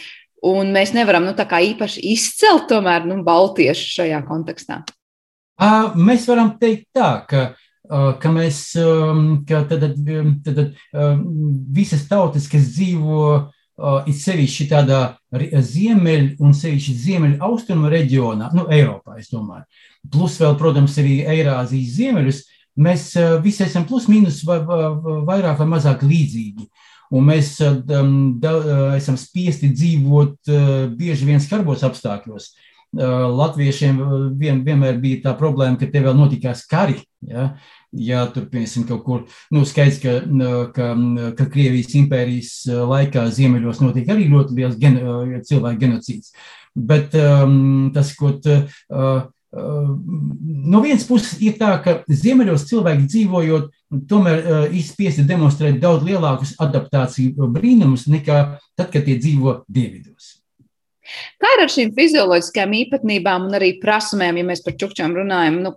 [0.46, 4.84] un mēs nevaram nu, īpaši izcelt tomēr nu, baltiešu šajā kontekstā?
[5.98, 7.42] Mēs varam teikt tā, ka,
[8.22, 8.62] ka mēs,
[9.50, 9.88] ka tad,
[10.46, 10.62] tad, tad,
[11.74, 13.50] visas tautas, kas dzīvo
[14.08, 15.02] it sevišķi tādā
[15.34, 19.66] ziemeļu un sevišķi ziemeļu austrumu reģionā, nu, Eiropā, es domāju,
[20.12, 22.44] plus vēl, protams, arī Eirāzijas ziemeļus,
[22.80, 23.10] mēs
[23.44, 24.60] visi esam plus mīnus vai,
[25.28, 26.70] vairāk vai mazāk līdzīgi.
[27.10, 28.54] Un mēs um, da,
[28.94, 32.52] esam spiesti dzīvot uh, bieži vien skarbos apstākļos.
[32.90, 33.98] Uh, latviešiem
[34.38, 37.00] vien, vienmēr bija tā problēma, ka te vēl notikās kari.
[37.26, 37.56] Ja?
[37.98, 39.22] Ja tur, piemēram, kaut kur,
[39.56, 40.20] nu, skaidrs, ka,
[40.76, 40.92] ka,
[41.40, 45.00] ka Krievijas impērijas laikā ziemeļos notika arī ļoti liels gen,
[45.48, 46.36] cilvēku genocīds.
[46.78, 53.72] Bet um, tas, ko uh, no vienas puses ir tā, ka ziemeļos cilvēki dzīvojot,
[54.10, 58.44] tomēr izspiesti demonstrēt daudz lielākus adaptāciju brīnumus nekā
[58.78, 60.36] tad, kad tie dzīvo dievidos.
[61.42, 65.64] Kā ir ar šīm fizioloģiskajām īpatnībām un arī prasmēm, ja mēs par čukčām runājam?
[65.66, 65.72] Nu,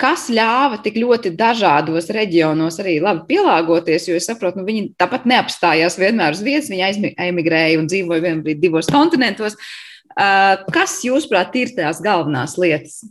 [0.00, 5.26] kas ļāva tik ļoti dažādos reģionos arī labi pielāgoties, jo es saprotu, nu, viņi tāpat
[5.30, 9.54] neapstājās vienmēr uz vietas, viņi aizmigrēja un dzīvoja vienā brīdī divos kontinentos.
[9.54, 13.02] Uh, Kas, jūsuprāt, ir tās galvenās lietas,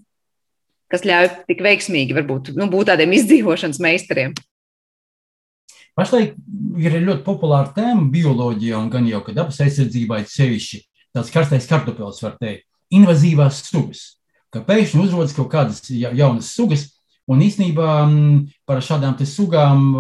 [0.92, 4.36] kas ļauj tik veiksmīgi varbūt, nu, būt tādiem izdzīvošanas meistariem?
[5.94, 6.38] Pašlaik
[6.80, 10.80] ir ļoti populāra tēma bioloģijā, un gan jau ka dabas aizsardzībā ir sevišķi
[11.14, 12.66] tāds karstais kartupēlis, var teikt,
[12.96, 14.06] invazīvās sugas.
[14.54, 16.92] Ka pēkšņi uzrodas kaut kādas jaunas sugas,
[17.32, 17.92] Un īsnībā
[18.68, 19.94] par šādām sugām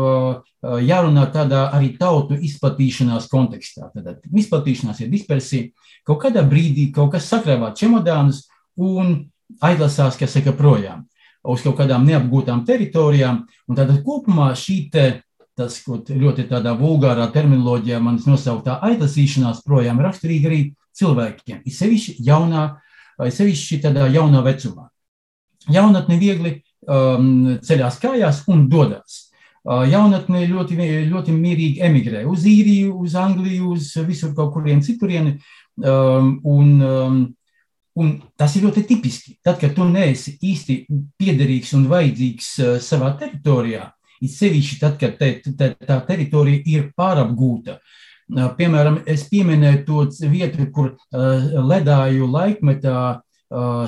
[0.83, 3.91] jārunā tādā arī tautu izplatīšanās kontekstā.
[3.95, 5.69] Tad izplatīšanās ir dispersija.
[6.03, 9.29] Kaut kādā brīdī kaut kas sakrāvā čemodānus un
[9.63, 11.07] aizlasās, kas saka, projām
[11.43, 13.45] uz kaut kādām neapgūtām teritorijām.
[13.67, 15.07] Un tātad kopumā šī te,
[15.55, 20.61] tas, ko ļoti tādā vulgārā terminoloģijā manis nosauktā aizlasīšanās projām raksturīga arī
[20.95, 22.67] cilvēkiem, ir sevišķi jaunā,
[23.17, 24.89] sevišķi tādā jaunā vecumā.
[25.71, 26.55] Jaunatni viegli
[26.87, 29.29] um, ceļās kājās un dodas.
[29.63, 30.75] Uh, jaunatne ļoti,
[31.07, 35.37] ļoti mierīgi emigrē uz īriju, uz Angliju, uz visur kaut kurien citurien.
[35.79, 37.21] Um, un, um,
[37.95, 39.37] un tas ir ļoti tipiski.
[39.43, 40.83] Tad, kad tu neesi īsti
[41.19, 43.87] piederīgs un vajadzīgs uh, savā teritorijā,
[44.23, 47.79] it sevišķi tad, kad te, te, tā teritorija ir pārapgūta.
[47.79, 48.01] Uh,
[48.57, 53.21] piemēram, es pieminēju to vietu, kur ledāju laikmetā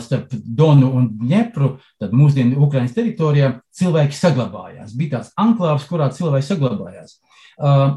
[0.05, 4.93] starp Donu un Dņepru, tad mūsdienu Ukraiņas teritorijā, cilvēki saglabājās.
[4.97, 7.15] Bija tāds anklāvs, kurā cilvēki saglabājās.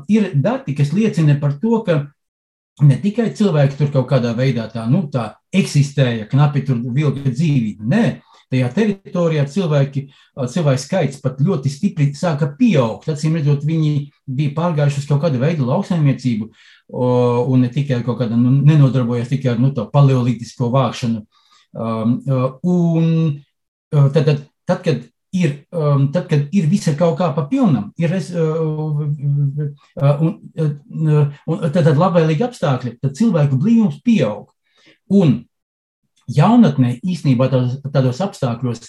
[0.09, 1.99] Ir dati, kas liecina par to, ka
[2.81, 7.85] ne tikai cilvēki tur kaut kādā veidā tā, nu, tā eksistēja, knapi tur vilka dzīvība.
[7.91, 8.05] Nē,
[8.53, 10.05] tajā teritorijā cilvēki,
[10.53, 13.11] cilvēku skaits pat ļoti stipri sāka pieaugt.
[13.13, 16.49] Acīm redzot, viņi bija pārgājuši uz kaut kādu veidu lauksaimniecību
[16.89, 21.27] un ne tikai kaut kāda, nu, nenodarbojas tikai ar nu, to paleolītisko vākšanu
[21.73, 23.43] Um, uh, un
[23.91, 27.91] uh, tad, tad, tad, kad ir, um, tad, kad ir visa kaut kā pa pilnam,
[28.01, 29.03] ir uh,
[30.25, 34.49] un, un tad, tad labvēlīgi apstākļi, tad cilvēku blīvums pieaug.
[35.13, 35.43] Un
[36.29, 38.85] jaunatnē īstenībā tādos, tādos apstākļos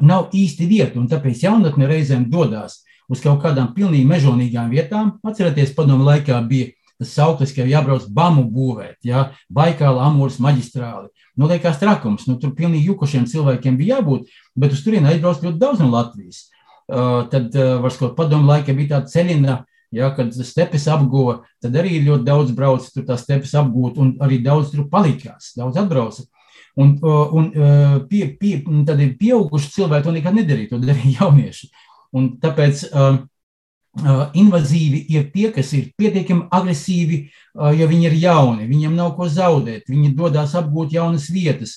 [0.00, 5.18] nav īsti vieta, un tāpēc jaunatne reizēm dodas uz kaut kādām pilnīgi mežonīgām vietām.
[5.26, 11.10] Atcerieties, padomu laikā bija tas sauklis, ka jābrauc bamu būvēt, ja, Baikāla, Amūras maģistrāli.
[11.34, 15.58] Nu, liekas trakums, nu, tur pilnīgi jukušiem cilvēkiem bija jābūt, bet uz turieni aizbrauc ļoti
[15.58, 16.48] daudz no Latvijas.
[16.84, 19.56] Uh, tad, uh, var skot, padomu laika bija tāda ceļina,
[19.94, 24.38] ja, kad stepes apguva, tad arī ļoti daudz brauca tur tās stepes apgūt, un arī
[24.44, 26.26] daudz tur palikās, daudz atbrauca.
[26.76, 28.56] Un, uh, un uh, pie, pie,
[28.86, 31.70] tad ir pieauguši cilvēki to nekad nedarīja, to darīja jaunieši.
[32.14, 33.20] Un tāpēc uh,
[34.34, 37.18] invazīvi ir tie, kas ir pietiekami agresīvi,
[37.78, 41.76] ja viņi ir jauni, viņiem nav ko zaudēt, viņi dodas apgūt jaunas vietas.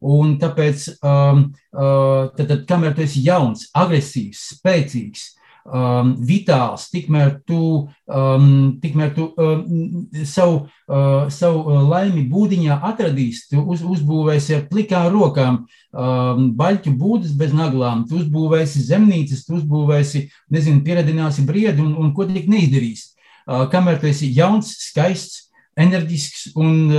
[0.00, 5.26] Un tāpēc, tad, tad, kamēr tu esi jauns, agresīvs, spēcīgs,
[5.68, 8.48] um, vitāls, tikmēr tu, um,
[8.82, 15.10] tikmēr tu um, savu, uh, savu uh, laimi būdiņā atradīsi, tu uz, uzbūvēsi ar plikām
[15.14, 21.94] rokām um, baļķu būdas bez naglām, tu uzbūvēsi zemnīcas, tu uzbūvēsi, nezinu, pieradināsi briedi un,
[21.98, 23.14] un ko tik neizdarīsi.
[23.48, 25.46] Uh, kamēr tu esi jauns, skaists,
[25.78, 26.90] enerģisks un,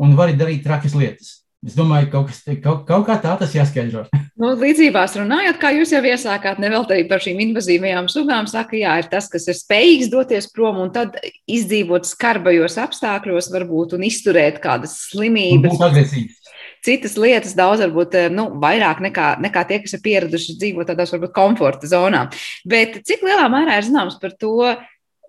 [0.00, 1.41] un vari darīt trakas lietas.
[1.62, 4.08] Es domāju, ka kaut, kas, kaut, kaut kā tā tas jāskaidro.
[4.42, 9.06] Nu, līdzībās runājot, kā jūs jau iesākāt, neveltīgi par šīm invazīvajām sugām, saka, jā, ir
[9.12, 11.14] tas, kas ir spējīgs doties prom un tad
[11.46, 15.76] izdzīvot skarbajos apstākļos, varbūt un izturēt kādas slimības.
[15.76, 16.42] Būt agresīvs
[16.82, 21.34] citas lietas daudz, varbūt nu, vairāk nekā, nekā tie, kas ir pieraduši dzīvot tādās, varbūt,
[21.36, 22.24] komforta zonā.
[22.68, 24.72] Bet cik lielā mērā ir zināms par to,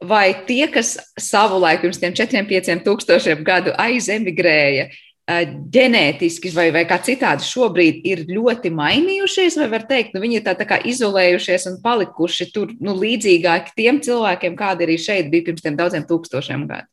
[0.03, 4.89] vai tie, kas savulaik pirms tiem 4-5 tūkstošiem gadu aizemigrēja,
[5.27, 10.43] ģenētiski vai, vai kā citādi šobrīd ir ļoti mainījušies, vai var teikt, nu, viņi ir
[10.43, 15.47] tā, tā kā izolējušies un palikuši tur nu, līdzīgāki tiem cilvēkiem, kādi arī šeit bija
[15.47, 16.92] pirms tiem daudziem tūkstošiem gadu?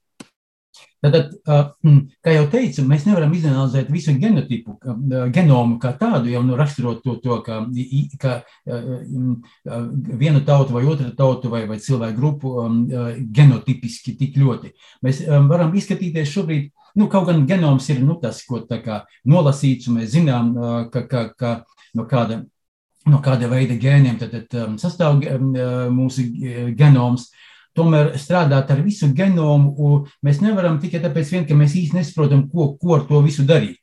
[1.01, 1.31] Tātad,
[1.85, 4.77] hm, kā jau teicu, mēs nevaram izanalizēt visu genotipu,
[5.33, 7.63] genomu kā tādu, jau nu raksturot to, to ka,
[8.21, 8.35] ka
[10.21, 12.53] viena tauta vai otra tauta vai, vai cilvēku grupu
[13.33, 14.75] genotipiski tik ļoti.
[15.07, 18.61] Mēs varam izskatīties šobrīd Nu, kaut gan genoms ir nu, tas, ko
[19.25, 20.55] nolasīts, un mēs zinām,
[20.91, 21.53] ka, ka, ka
[21.95, 22.41] no, kāda,
[23.07, 25.53] no kāda veida gēniem tad, tad, um, sastāv um,
[25.95, 26.27] mūsu
[26.79, 27.31] genoms.
[27.77, 32.73] Tomēr strādāt ar visu genomu mēs nevaram tikai tāpēc, vien, ka mēs īsti nesaprotam, ko,
[32.81, 33.79] ko ar to visu darīt.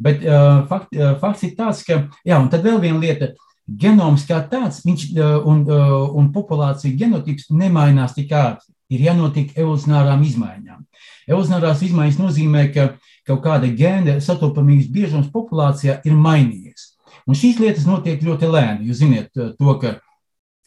[0.00, 3.30] Bet uh, fakt, uh, fakts ir tāds, ka, jā, un tad vēl viena lieta,
[3.66, 8.72] genoms kā tāds viņš, uh, un, uh, un populācija genotips nemainās tik ātri.
[8.92, 10.82] Ir jānotiek evolucionārām izmaiņām.
[11.26, 12.84] Evolucionārās izmaiņas nozīmē, ka
[13.26, 16.92] kaut kāda gēna satopamības biežums populācijā ir mainījies.
[17.26, 18.86] Un šīs lietas notiek ļoti lēni.
[18.86, 19.96] Jūs zināt, to, ka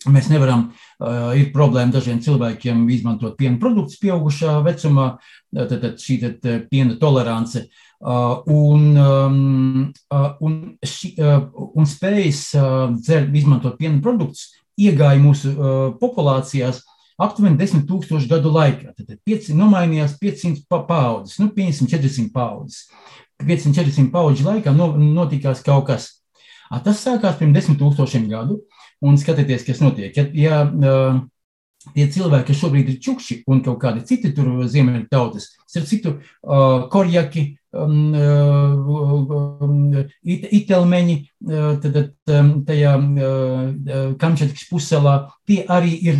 [0.07, 5.09] mēs nevaram, uh, ir problēma dažiem cilvēkiem izmantot piena produktus pieaugušā vecumā,
[5.55, 7.65] tad, tad šī tad piena tolerance.
[7.99, 15.19] Uh, un, um, uh, un, ši, uh, un spējas uh, dzert, izmantot piena produktus iegāja
[15.19, 16.79] mūsu uh, populācijās
[17.19, 18.93] aptuveni 10 tūkstošu gadu laikā.
[18.95, 22.85] Tad pieci, nomainījās 500 paudzes, nu, 500-400 paudzes.
[23.43, 26.09] 500-400 paudžu laikā no, notikās kaut kas.
[26.69, 28.59] Tas sākās pirms 10 tūkstošiem gadu,
[29.05, 30.15] un skatieties, kas notiek.
[30.17, 30.63] Ja, ja,
[31.95, 36.15] tie cilvēki, kas šobrīd ir čukši un kaut kādi citi tur ziemeļu tautas, starp citu,
[36.91, 41.17] korjaki, um, uh, it, itelmeņi,
[41.83, 41.99] tad,
[42.35, 42.95] um, tajā
[44.19, 45.15] Kamčatkas pussalā,
[45.47, 46.19] tie arī ir,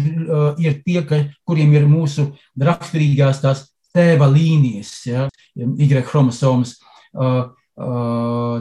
[0.64, 1.04] ir tie,
[1.48, 6.78] kuriem ir mūsu raksturīgās tās tēva līnijas, ja, Y chromosomas.
[7.10, 7.50] Uh,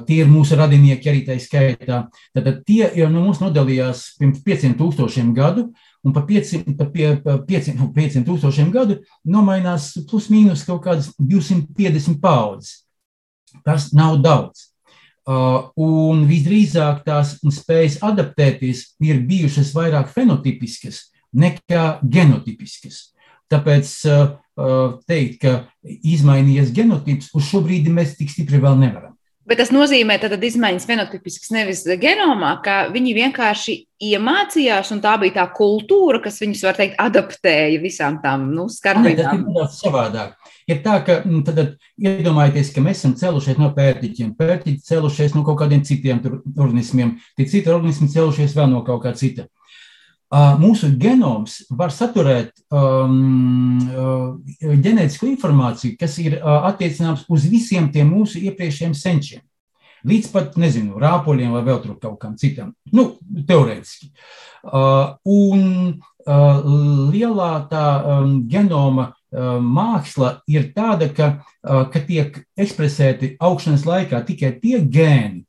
[0.06, 2.04] tie ir mūsu radinieki arī tā skaitā.
[2.36, 5.68] Tad tie jau no mums nodalījās pirms 5000 gadu,
[6.06, 12.84] un pa 500, pa 500, 500 tūkstošiem gadu nomainās plus mīnus kaut kādas 250 paudzes.
[13.66, 14.68] Tas nav daudz.
[15.28, 23.10] Un visdrīzāk tās spējas adaptēties ir bijušas vairāk fenotipiskas nekā genotipiskas.
[23.48, 24.30] Tāpēc uh,
[25.08, 25.54] teikt, ka
[25.86, 29.14] izmainījies genotips, uz šo brīdi mēs tik stipri vēl nevaram.
[29.48, 33.76] Bet tas nozīmē, ka izmaiņas fenotipiskas nevis genomā, ka viņi vienkārši
[34.10, 39.46] iemācījās, un tā bija tā kultūra, kas viņus, var teikt, adaptēja visām tām nu, skarbībām.
[39.56, 40.52] Tas ir savādāk.
[40.68, 41.62] Ir tā, ka mm, tad
[41.96, 46.20] iedomājieties, ka mēs esam celušies no pērtiķiem, pērtiķi celušies no kaut kādiem citiem
[46.52, 49.48] organismiem, tie citi organismi celušies vēl no kaut kā cita
[50.30, 53.78] mūsu genoms var saturēt um,
[54.60, 59.44] ģenētisku informāciju, kas ir attiecināms uz visiem tiem mūsu iepriekšējiem senčiem.
[60.06, 62.70] Līdz pat, nezinu, rāpoļiem vai vēl kaut kam citam.
[62.94, 63.16] Nu,
[63.48, 64.12] teorētiski.
[64.62, 65.64] Uh, un
[65.96, 66.60] uh,
[67.10, 74.22] lielā tā um, genoma uh, māksla ir tāda, ka, uh, ka tiek ekspresēti augšanas laikā
[74.28, 75.44] tikai tie gēni,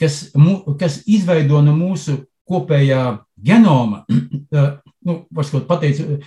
[0.00, 3.02] kas, mu, kas izveido no mūsu kopējā
[3.44, 4.04] genoma,
[5.06, 6.20] nu, varbūt pateicu,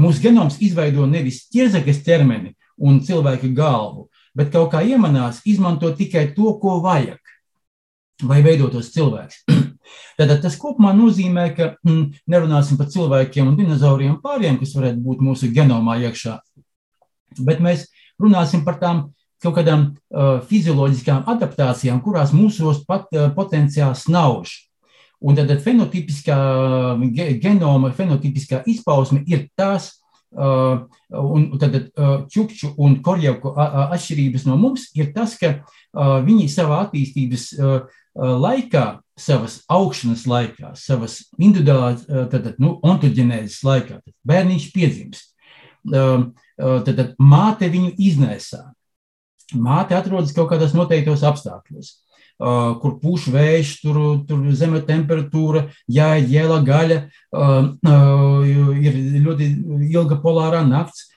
[0.00, 6.30] mūsu genoms izveido nevis ķiezakas ķermeni un cilvēka galvu, bet kaut kā iemanās izmantot tikai
[6.36, 7.20] to, ko vajag,
[8.24, 9.44] lai veidotos cilvēks.
[10.18, 15.24] Tātad tas kopumā nozīmē, ka mm, nerunāsim par cilvēkiem un dinozauriem pāriem, kas varētu būt
[15.24, 16.38] mūsu genomā iekšā,
[17.44, 17.88] bet mēs
[18.20, 19.08] runāsim par tām
[19.44, 24.54] kaut kādām uh, fizioloģiskām adaptācijām, kurās mūsos pat uh, potenciāls nauž.
[25.24, 26.36] Un tad fenotipiskā
[27.40, 29.88] genoma, fenotipiskā izpausme ir tās,
[30.36, 30.84] uh,
[31.16, 36.84] un tad uh, čukču un korjauku atšķirības no mums ir tas, ka uh, viņi savā
[36.88, 37.52] attīstības
[38.14, 38.84] laikā,
[39.18, 45.32] savas augšanas laikā, savas individuālās, tad, nu, ontoģenēzes laikā, tad bērniņš piedzimst.
[45.90, 48.60] Tad māte viņu iznēsā.
[49.58, 51.90] Māte atrodas kaut kādos noteiktos apstākļos
[52.38, 57.00] kur pūš vējš, tur, tur zeme temperatūra, jāiet jēla gaļa,
[57.94, 59.50] ir ļoti
[59.90, 61.10] ilga polārā nakts.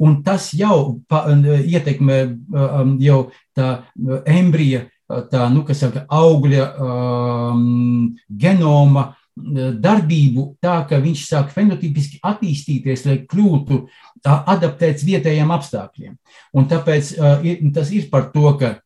[0.00, 1.00] un tas jau
[1.66, 2.18] ietekmē
[3.00, 3.20] jau
[3.56, 3.68] tā
[4.26, 13.04] embrija, tā, nu, kas saka, augļa um, genoma darbību tā, ka viņš sāk fenotipiski attīstīties,
[13.06, 13.82] lai kļūtu
[14.24, 16.16] adaptēts vietējiem apstākļiem.
[16.56, 17.44] Un tāpēc uh,
[17.76, 18.76] tas ir par to, ka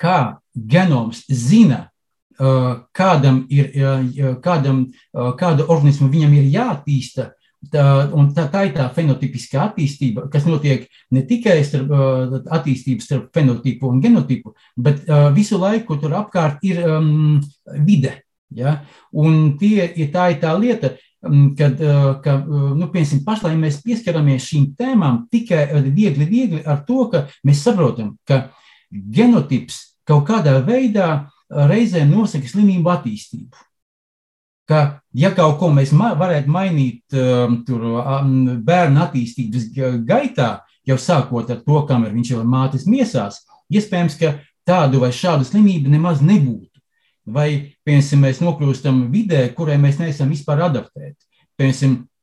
[0.00, 0.18] kā
[0.54, 1.88] genoms zina,
[2.38, 7.30] uh, kādam ir, uh, kādam, uh, kādu organismu viņam ir jātīsta,
[7.72, 7.84] tā,
[8.36, 10.84] tā, tā ir tā fenotipiskā attīstība, kas notiek
[11.14, 11.90] ne tikai starp
[12.52, 17.40] attīstības starp fenotipu un genotipu, bet visu laiku tur apkārt ir um,
[17.86, 18.18] vide.
[18.54, 18.82] Ja?
[19.16, 20.92] Un tie, ja tā ir tā lieta,
[21.24, 21.80] mm, kad,
[22.22, 27.64] ka, nu, piemēram, pašlaik mēs pieskaramies šīm tēmām tikai viegli, viegli ar to, ka mēs
[27.64, 28.50] saprotam, ka
[28.94, 33.64] genotips kaut kādā veidā eh, reizēm nosaka slimību attīstību.
[34.68, 37.02] Ka, ja kaut ko mēs ma varētu mainīt
[37.66, 37.82] tur,
[38.64, 39.66] bērnu attīstības
[40.08, 45.10] gaitā, jau sākot ar to, kamēr viņš jau ir mātes miesās, iespējams, ka tādu vai
[45.12, 46.74] šādu slimību nemaz nebūtu
[47.24, 51.24] vai, piemēram, mēs nokļūstam vidē, kurai mēs neesam vispār adaptēti.
[51.58, 52.13] Piemēram, uh,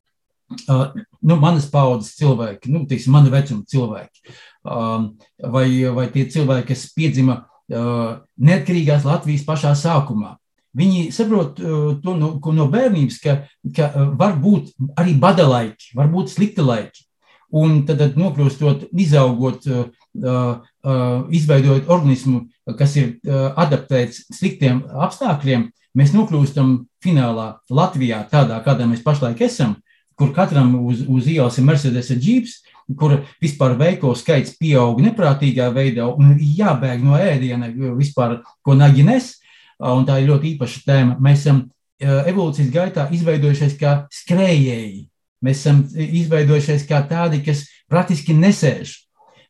[0.68, 4.34] nu, manas paudzes cilvēki, nu, tiksim, mana vecuma cilvēki,
[4.66, 5.08] uh,
[5.54, 10.36] vai, vai tie cilvēki, kas piedzima uh, neatkarīgās Latvijas pašā sākumā.
[10.78, 13.38] Viņi saprot uh, to no, no bērnības, ka,
[13.76, 17.04] ka uh, var būt arī bada laiki, var būt slikti laiki.
[17.52, 19.90] Un tad, tad nokļūstot, izaugot, uh,
[20.24, 22.46] uh, izveidojot organismu,
[22.78, 23.18] kas ir
[23.58, 25.66] adaptēts sliktiem apstākļiem,
[25.98, 29.76] mēs nokļūstam finālā Latvijā, tādā, kādā mēs pašlaik esam,
[30.18, 32.58] kur katram uz, uz ielas ir Mercedes džips,
[32.98, 39.36] kur vispār veikalu skaits pieaug neprātīgā veidā un jābēg no ēdiena vispār, ko nagi nes.
[39.82, 41.16] Un tā ir ļoti īpaša tēma.
[41.22, 41.64] Mēs esam
[42.02, 45.08] evolūcijas gaitā izveidojušies kā skrējēji.
[45.42, 48.94] Mēs esam izveidojušies kā tādi, kas praktiski nesēž.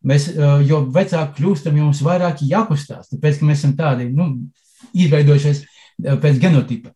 [0.08, 0.30] Mēs,
[0.66, 4.32] jo vecāki kļūstam, jo mums vairāk jākustās, tāpēc, ka mēs esam tādi nu,
[4.96, 5.62] izveidojušies
[6.22, 6.94] pēc genotipa.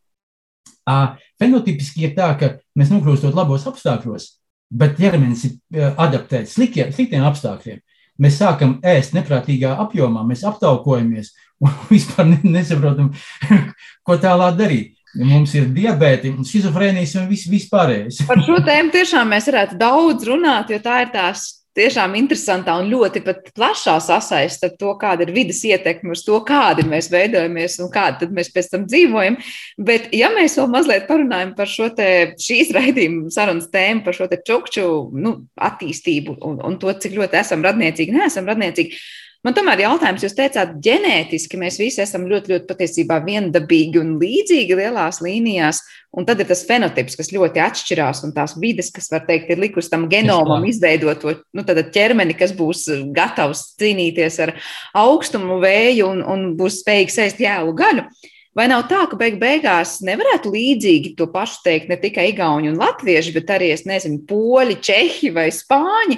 [1.41, 4.29] Fenotipiski ir tā, ka mēs nokļūstot labos apstākļos,
[4.73, 7.83] bet ķermenis ir adaptēts sliktiem, sliktiem apstākļiem.
[8.23, 11.35] Mēs sākam ēst neprātīgā apjomā, mēs aptaukojamies
[11.65, 13.13] un vispār nesaprotam,
[14.07, 14.93] ko tālāk darīt.
[15.17, 18.19] Mums ir diabetes, schizofrēnijas un viss vispārējais.
[18.29, 21.47] Par šo tēmu tiešām mēs varētu daudz runāt, jo tā ir tās
[21.77, 23.23] tiešām interesantā un ļoti
[23.57, 28.31] plašā sasaiste ar to, kāda ir vidas ietekme uz to, kādi mēs veidojamies un kādi
[28.33, 29.39] mēs pēc tam dzīvojam.
[29.77, 32.09] Bet, ja mēs vēl mazliet parunājam par šo te,
[32.43, 35.37] šīs raidījuma sarunas tēmu, par šo čukču nu,
[35.69, 39.01] attīstību un, un to, cik ļoti esam radniecīgi, neesam radniecīgi.
[39.47, 44.75] Man tomēr jautājums, jūs teicāt, ģenētiski mēs visi esam ļoti, ļoti patiesībā viendabīgi un līdzīgi
[44.75, 45.85] lielās līnijās,
[46.19, 49.63] un tad ir tas fenotips, kas ļoti atšķirās, un tās vides, kas, var teikt, ir
[49.63, 54.57] likus tam genomam izveidot to nu, ķermeni, kas būs gatavs cīnīties ar
[54.99, 58.09] augstumu, vēju un, un būs spējīgs ēst jēlu gaļu.
[58.57, 62.79] Vai nav tā, ka beig beigās nevarētu līdzīgi to pašu teikt ne tikai igauni un
[62.81, 66.17] latvieši, bet arī, es nezinu, poļi, čehi vai spāņi,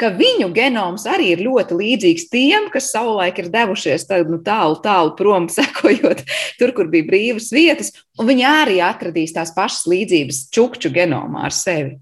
[0.00, 4.78] ka viņu genoms arī ir ļoti līdzīgs tiem, kas savulaik ir devušies tādu, nu, tālu,
[4.84, 6.24] tālu prom, sekojot
[6.60, 11.56] tur, kur bija brīvas vietas, un viņi arī atradīs tās pašas līdzības čukču genomā ar
[11.56, 11.98] sevi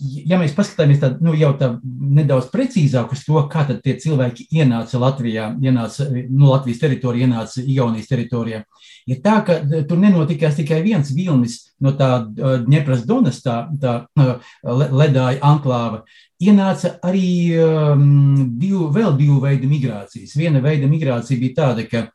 [0.00, 5.00] ja mēs paskatāmies tā, nu, jau tā nedaudz precīzāk uz to, kā tie cilvēki ienāca
[5.02, 8.62] Latvijā, ienāca nu, Latvijas teritorijā, ienāca Igaunijas teritorijā,
[9.08, 14.00] ir tā, ka tur nenotikās tikai viens vilnis no tā Dņepras Donas, tā, tā
[14.64, 16.04] ledāja anklāva.
[16.38, 18.04] Ienāca arī um,
[18.60, 20.36] divu, vēl divu veidu migrācijas.
[20.38, 22.06] Viena veida migrācija bija tāda, ka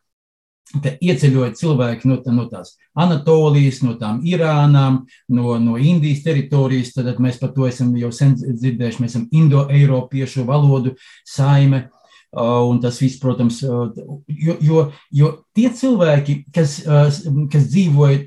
[0.81, 6.93] ka ieceļoja cilvēki no, no tās Anatolijas, no tām Irānām, no, no Indijas teritorijas.
[6.95, 9.03] Tad mēs par to esam jau sen dzirdējuši.
[9.03, 10.95] Mēs esam indo-eiropiešu valodu
[11.25, 11.87] saime.
[12.33, 13.91] Uh, un tas viss, protams, uh,
[14.25, 14.79] jo, jo,
[15.13, 17.11] jo tie cilvēki, kas, uh,
[17.53, 18.23] kas dzīvoja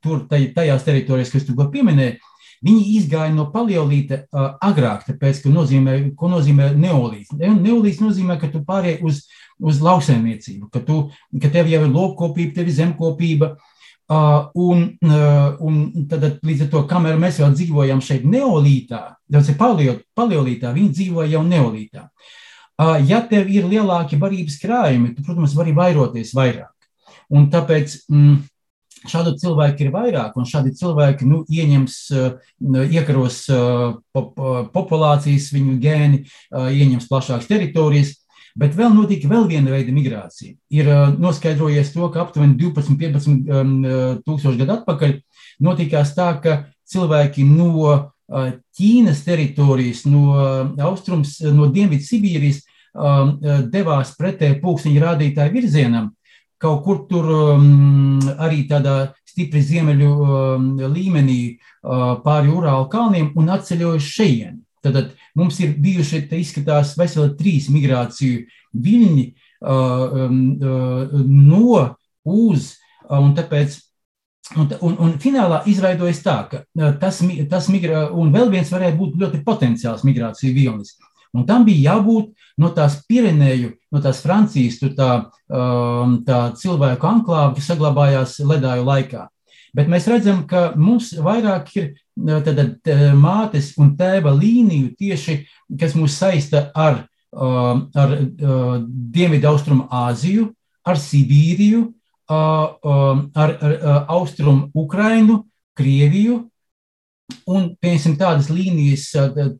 [0.00, 2.16] tur, tajās teritorijās, kas tu pieminēji,
[2.64, 7.34] Viņi izgāja no paleolīta uh, agrāk, tāpēc, ka nozīmē, ko nozīmē neolīts.
[7.36, 9.26] Neolīts nozīmē, ka tu pārēji uz,
[9.60, 11.06] uz lauksaimniecību, ka, tu,
[11.42, 13.56] ka tev jau ir lopkopība, tev ir zemkopība.
[14.06, 19.00] Uh, un, uh, un tad, līdz ar to, kamēr mēs vēl dzīvojam šeit neolītā,
[19.34, 22.04] tas ir paleolītā, viņi dzīvoja jau neolītā.
[22.78, 26.70] Uh, ja tev ir lielāki barības krājumi, tu, protams, vari vairoties vairāk.
[27.34, 28.44] Un tāpēc mm,
[29.06, 31.96] Šādu cilvēku ir vairāk, un šādi cilvēki nu, ieņems,
[32.96, 33.42] iekaros
[34.74, 38.14] populācijas, viņu gēni, ieņems plašākas teritorijas.
[38.56, 40.54] Bet vēl notika vēl viena veida migrācija.
[40.72, 40.88] Ir
[41.20, 45.12] noskaidrojies to, ka aptuveni 12, 15 tūkstoši gadu atpakaļ
[45.66, 47.96] notikās tā, ka cilvēki no
[48.26, 50.32] Ķīnas teritorijas, no
[50.82, 52.64] austrums, no Dienvidu Sibīrijas
[53.70, 56.10] devās pretēji pulksteņa rādītāju virzienam,
[56.58, 63.52] kaut kur tur um, arī tādā stipri ziemeļu um, līmenī uh, pāri Urālu kalniem un
[63.52, 64.62] atceļojuši šeit.
[64.94, 68.44] Tad mums ir bijuši, te izskatās, veseli trīs migrāciju
[68.86, 71.82] viļņi uh, um, uh, no,
[72.36, 72.74] uz,
[73.10, 73.82] un tāpēc
[74.54, 76.60] Un, un, un finālā izveidojas tā, ka
[77.02, 77.16] tas,
[77.50, 80.92] tas migrā, un vēl viens varētu būt ļoti potenciāls migrāciju vilnis.
[81.34, 82.30] Un tam bija jābūt
[82.62, 85.10] no tās Pirenēju, no tās Francijas, tā,
[86.28, 89.26] tā cilvēku anklāva, kas saglabājās ledāju laikā.
[89.76, 95.38] Bet mēs redzam, ka mums vairāk ir uh, tad, uh, mātes un tēva līniju tieši,
[95.80, 98.16] kas mūs saista ar, um, ar
[98.86, 100.48] Dienvidu Austrumu Āziju,
[100.86, 101.86] ar Sibīriju,
[102.32, 105.44] um, ar, ar, ar Austrumu Ukrainu,
[105.76, 106.44] Krieviju,
[107.46, 109.08] Un, piemēram, tādas līnijas,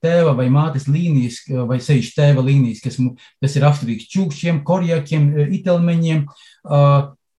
[0.03, 2.99] tēva vai mātes līnijas, vai sevišķi tēva līnijas, kas,
[3.43, 6.25] kas ir raksturīgs čūkšiem, korjakiem, itelmeņiem,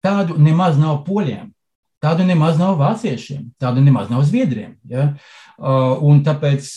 [0.04, 1.48] tādu nemaz nav poļiem.
[1.98, 4.76] Tādu nemaz nav vāciešiem, tādu nemaz nav zviedriem.
[4.86, 5.10] Ja?
[5.58, 6.70] Un tāpēc,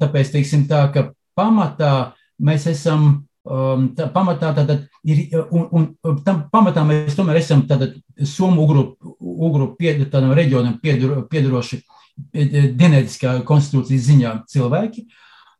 [0.00, 6.86] tāpēc teiksim tā, ka pamatā mēs esam, tā, pamatā tātad ir, un, un tam pamatā
[6.88, 8.82] mēs tomēr esam tātad Somu ugru,
[9.20, 11.82] ugru pied, tādam reģionam piedaro, piedaroši
[12.34, 15.04] ģenētiskā konstitūcijas ziņā cilvēki.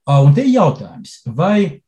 [0.09, 1.84] Un te ir jautājums, vai,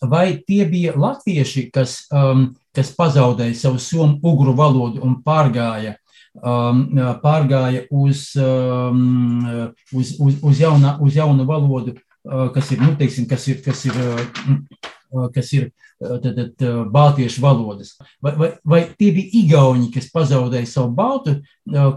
[0.00, 2.48] vai tie bija latvieši, kas, um,
[2.78, 5.96] kas pazaudēja savu somu ugru valodu un pārgāja,
[6.38, 6.84] um,
[7.24, 13.26] pārgāja uz, um, uz, uz, uz, jauna, uz jaunu valodu, uh, kas ir, nu, teiksim,
[13.30, 16.64] kas ir, kas ir, uh, kas ir tad, tad,
[16.94, 17.96] baltiešu valodas.
[18.22, 21.38] Vai, vai, vai tie bija igauni, kas pazaudēja savu baltu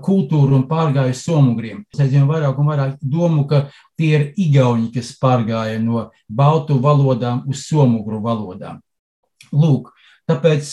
[0.02, 1.84] kultūru un pārgāja uz somugriem?
[1.94, 3.68] Es aizvien vairāk un vairāk domu, ka
[4.00, 8.82] tie ir igauni, kas pārgāja no baltu valodām uz somugru valodām.
[9.52, 9.92] Lūk,
[10.32, 10.70] Tāpēc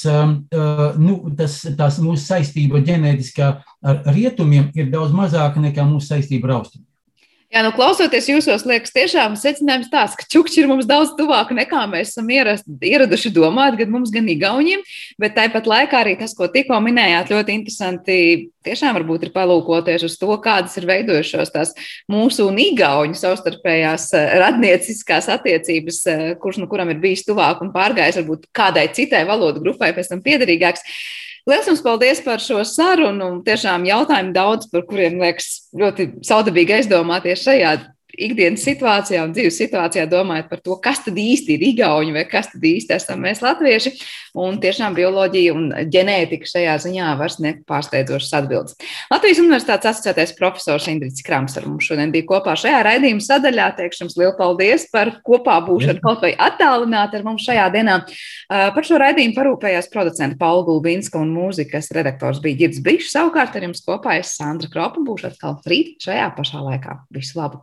[1.02, 3.48] nu, tas, tās mūsu saistība ģenētiskā
[3.90, 6.88] ar rietumiem ir daudz mazāka nekā mūsu saistība ar austrumiem.
[7.49, 11.86] Jā, nu, klausoties jūsos, liekas, tiešām secinājums tāds, ka čukči ir mums daudz tuvāk nekā
[11.88, 14.82] mēs esam ierast, ieraduši domāt, gan mums, gan igauniem.
[15.16, 18.18] Bet tāpat laikā arī tas, ko tikko minējāt, ļoti interesanti.
[18.68, 21.72] Tiešām varbūt ir palūkoties uz to, kādas ir veidojušās tās
[22.12, 27.72] mūsu un igauņu savstarpējās eh, radnieciskās attiecības, eh, kurš nu kuram ir bijis tuvāk un
[27.72, 30.84] pārgājis varbūt kādai citai valodu grupai pēc tam piederīgāks.
[31.49, 33.38] Lielas jums paldies par šo sarunu.
[33.46, 37.70] Tiešām jautājumu daudz, par kuriem liekas ļoti saudabīgi aizdomāties šajā
[38.27, 42.51] ikdienas situācijā un dzīves situācijā domājat par to, kas tad īsti ir igauņi vai kas
[42.53, 43.95] tad īsti esam mēs latvieši.
[44.39, 48.77] Un tiešām bioloģija un ģenētika šajā ziņā var sniegt pārsteidzošas atbildes.
[49.11, 53.71] Latvijas Universitātes asociētais profesors Indriks Krams ar mums šodien bija kopā šajā raidījuma sadaļā.
[53.79, 57.99] Teikšu jums lielu paldies par kopā būšanu kaut vai attālināti ar mums šajā dienā.
[58.49, 63.14] Par šo raidījumu parūpējās producenta Paula Gulbinska un mūzikas redaktors bija Girds Bišs.
[63.16, 67.01] Savukārt ar jums kopā es Sandra Kropa būšu atkal rīt šajā pašā laikā.
[67.14, 67.57] Visu labu!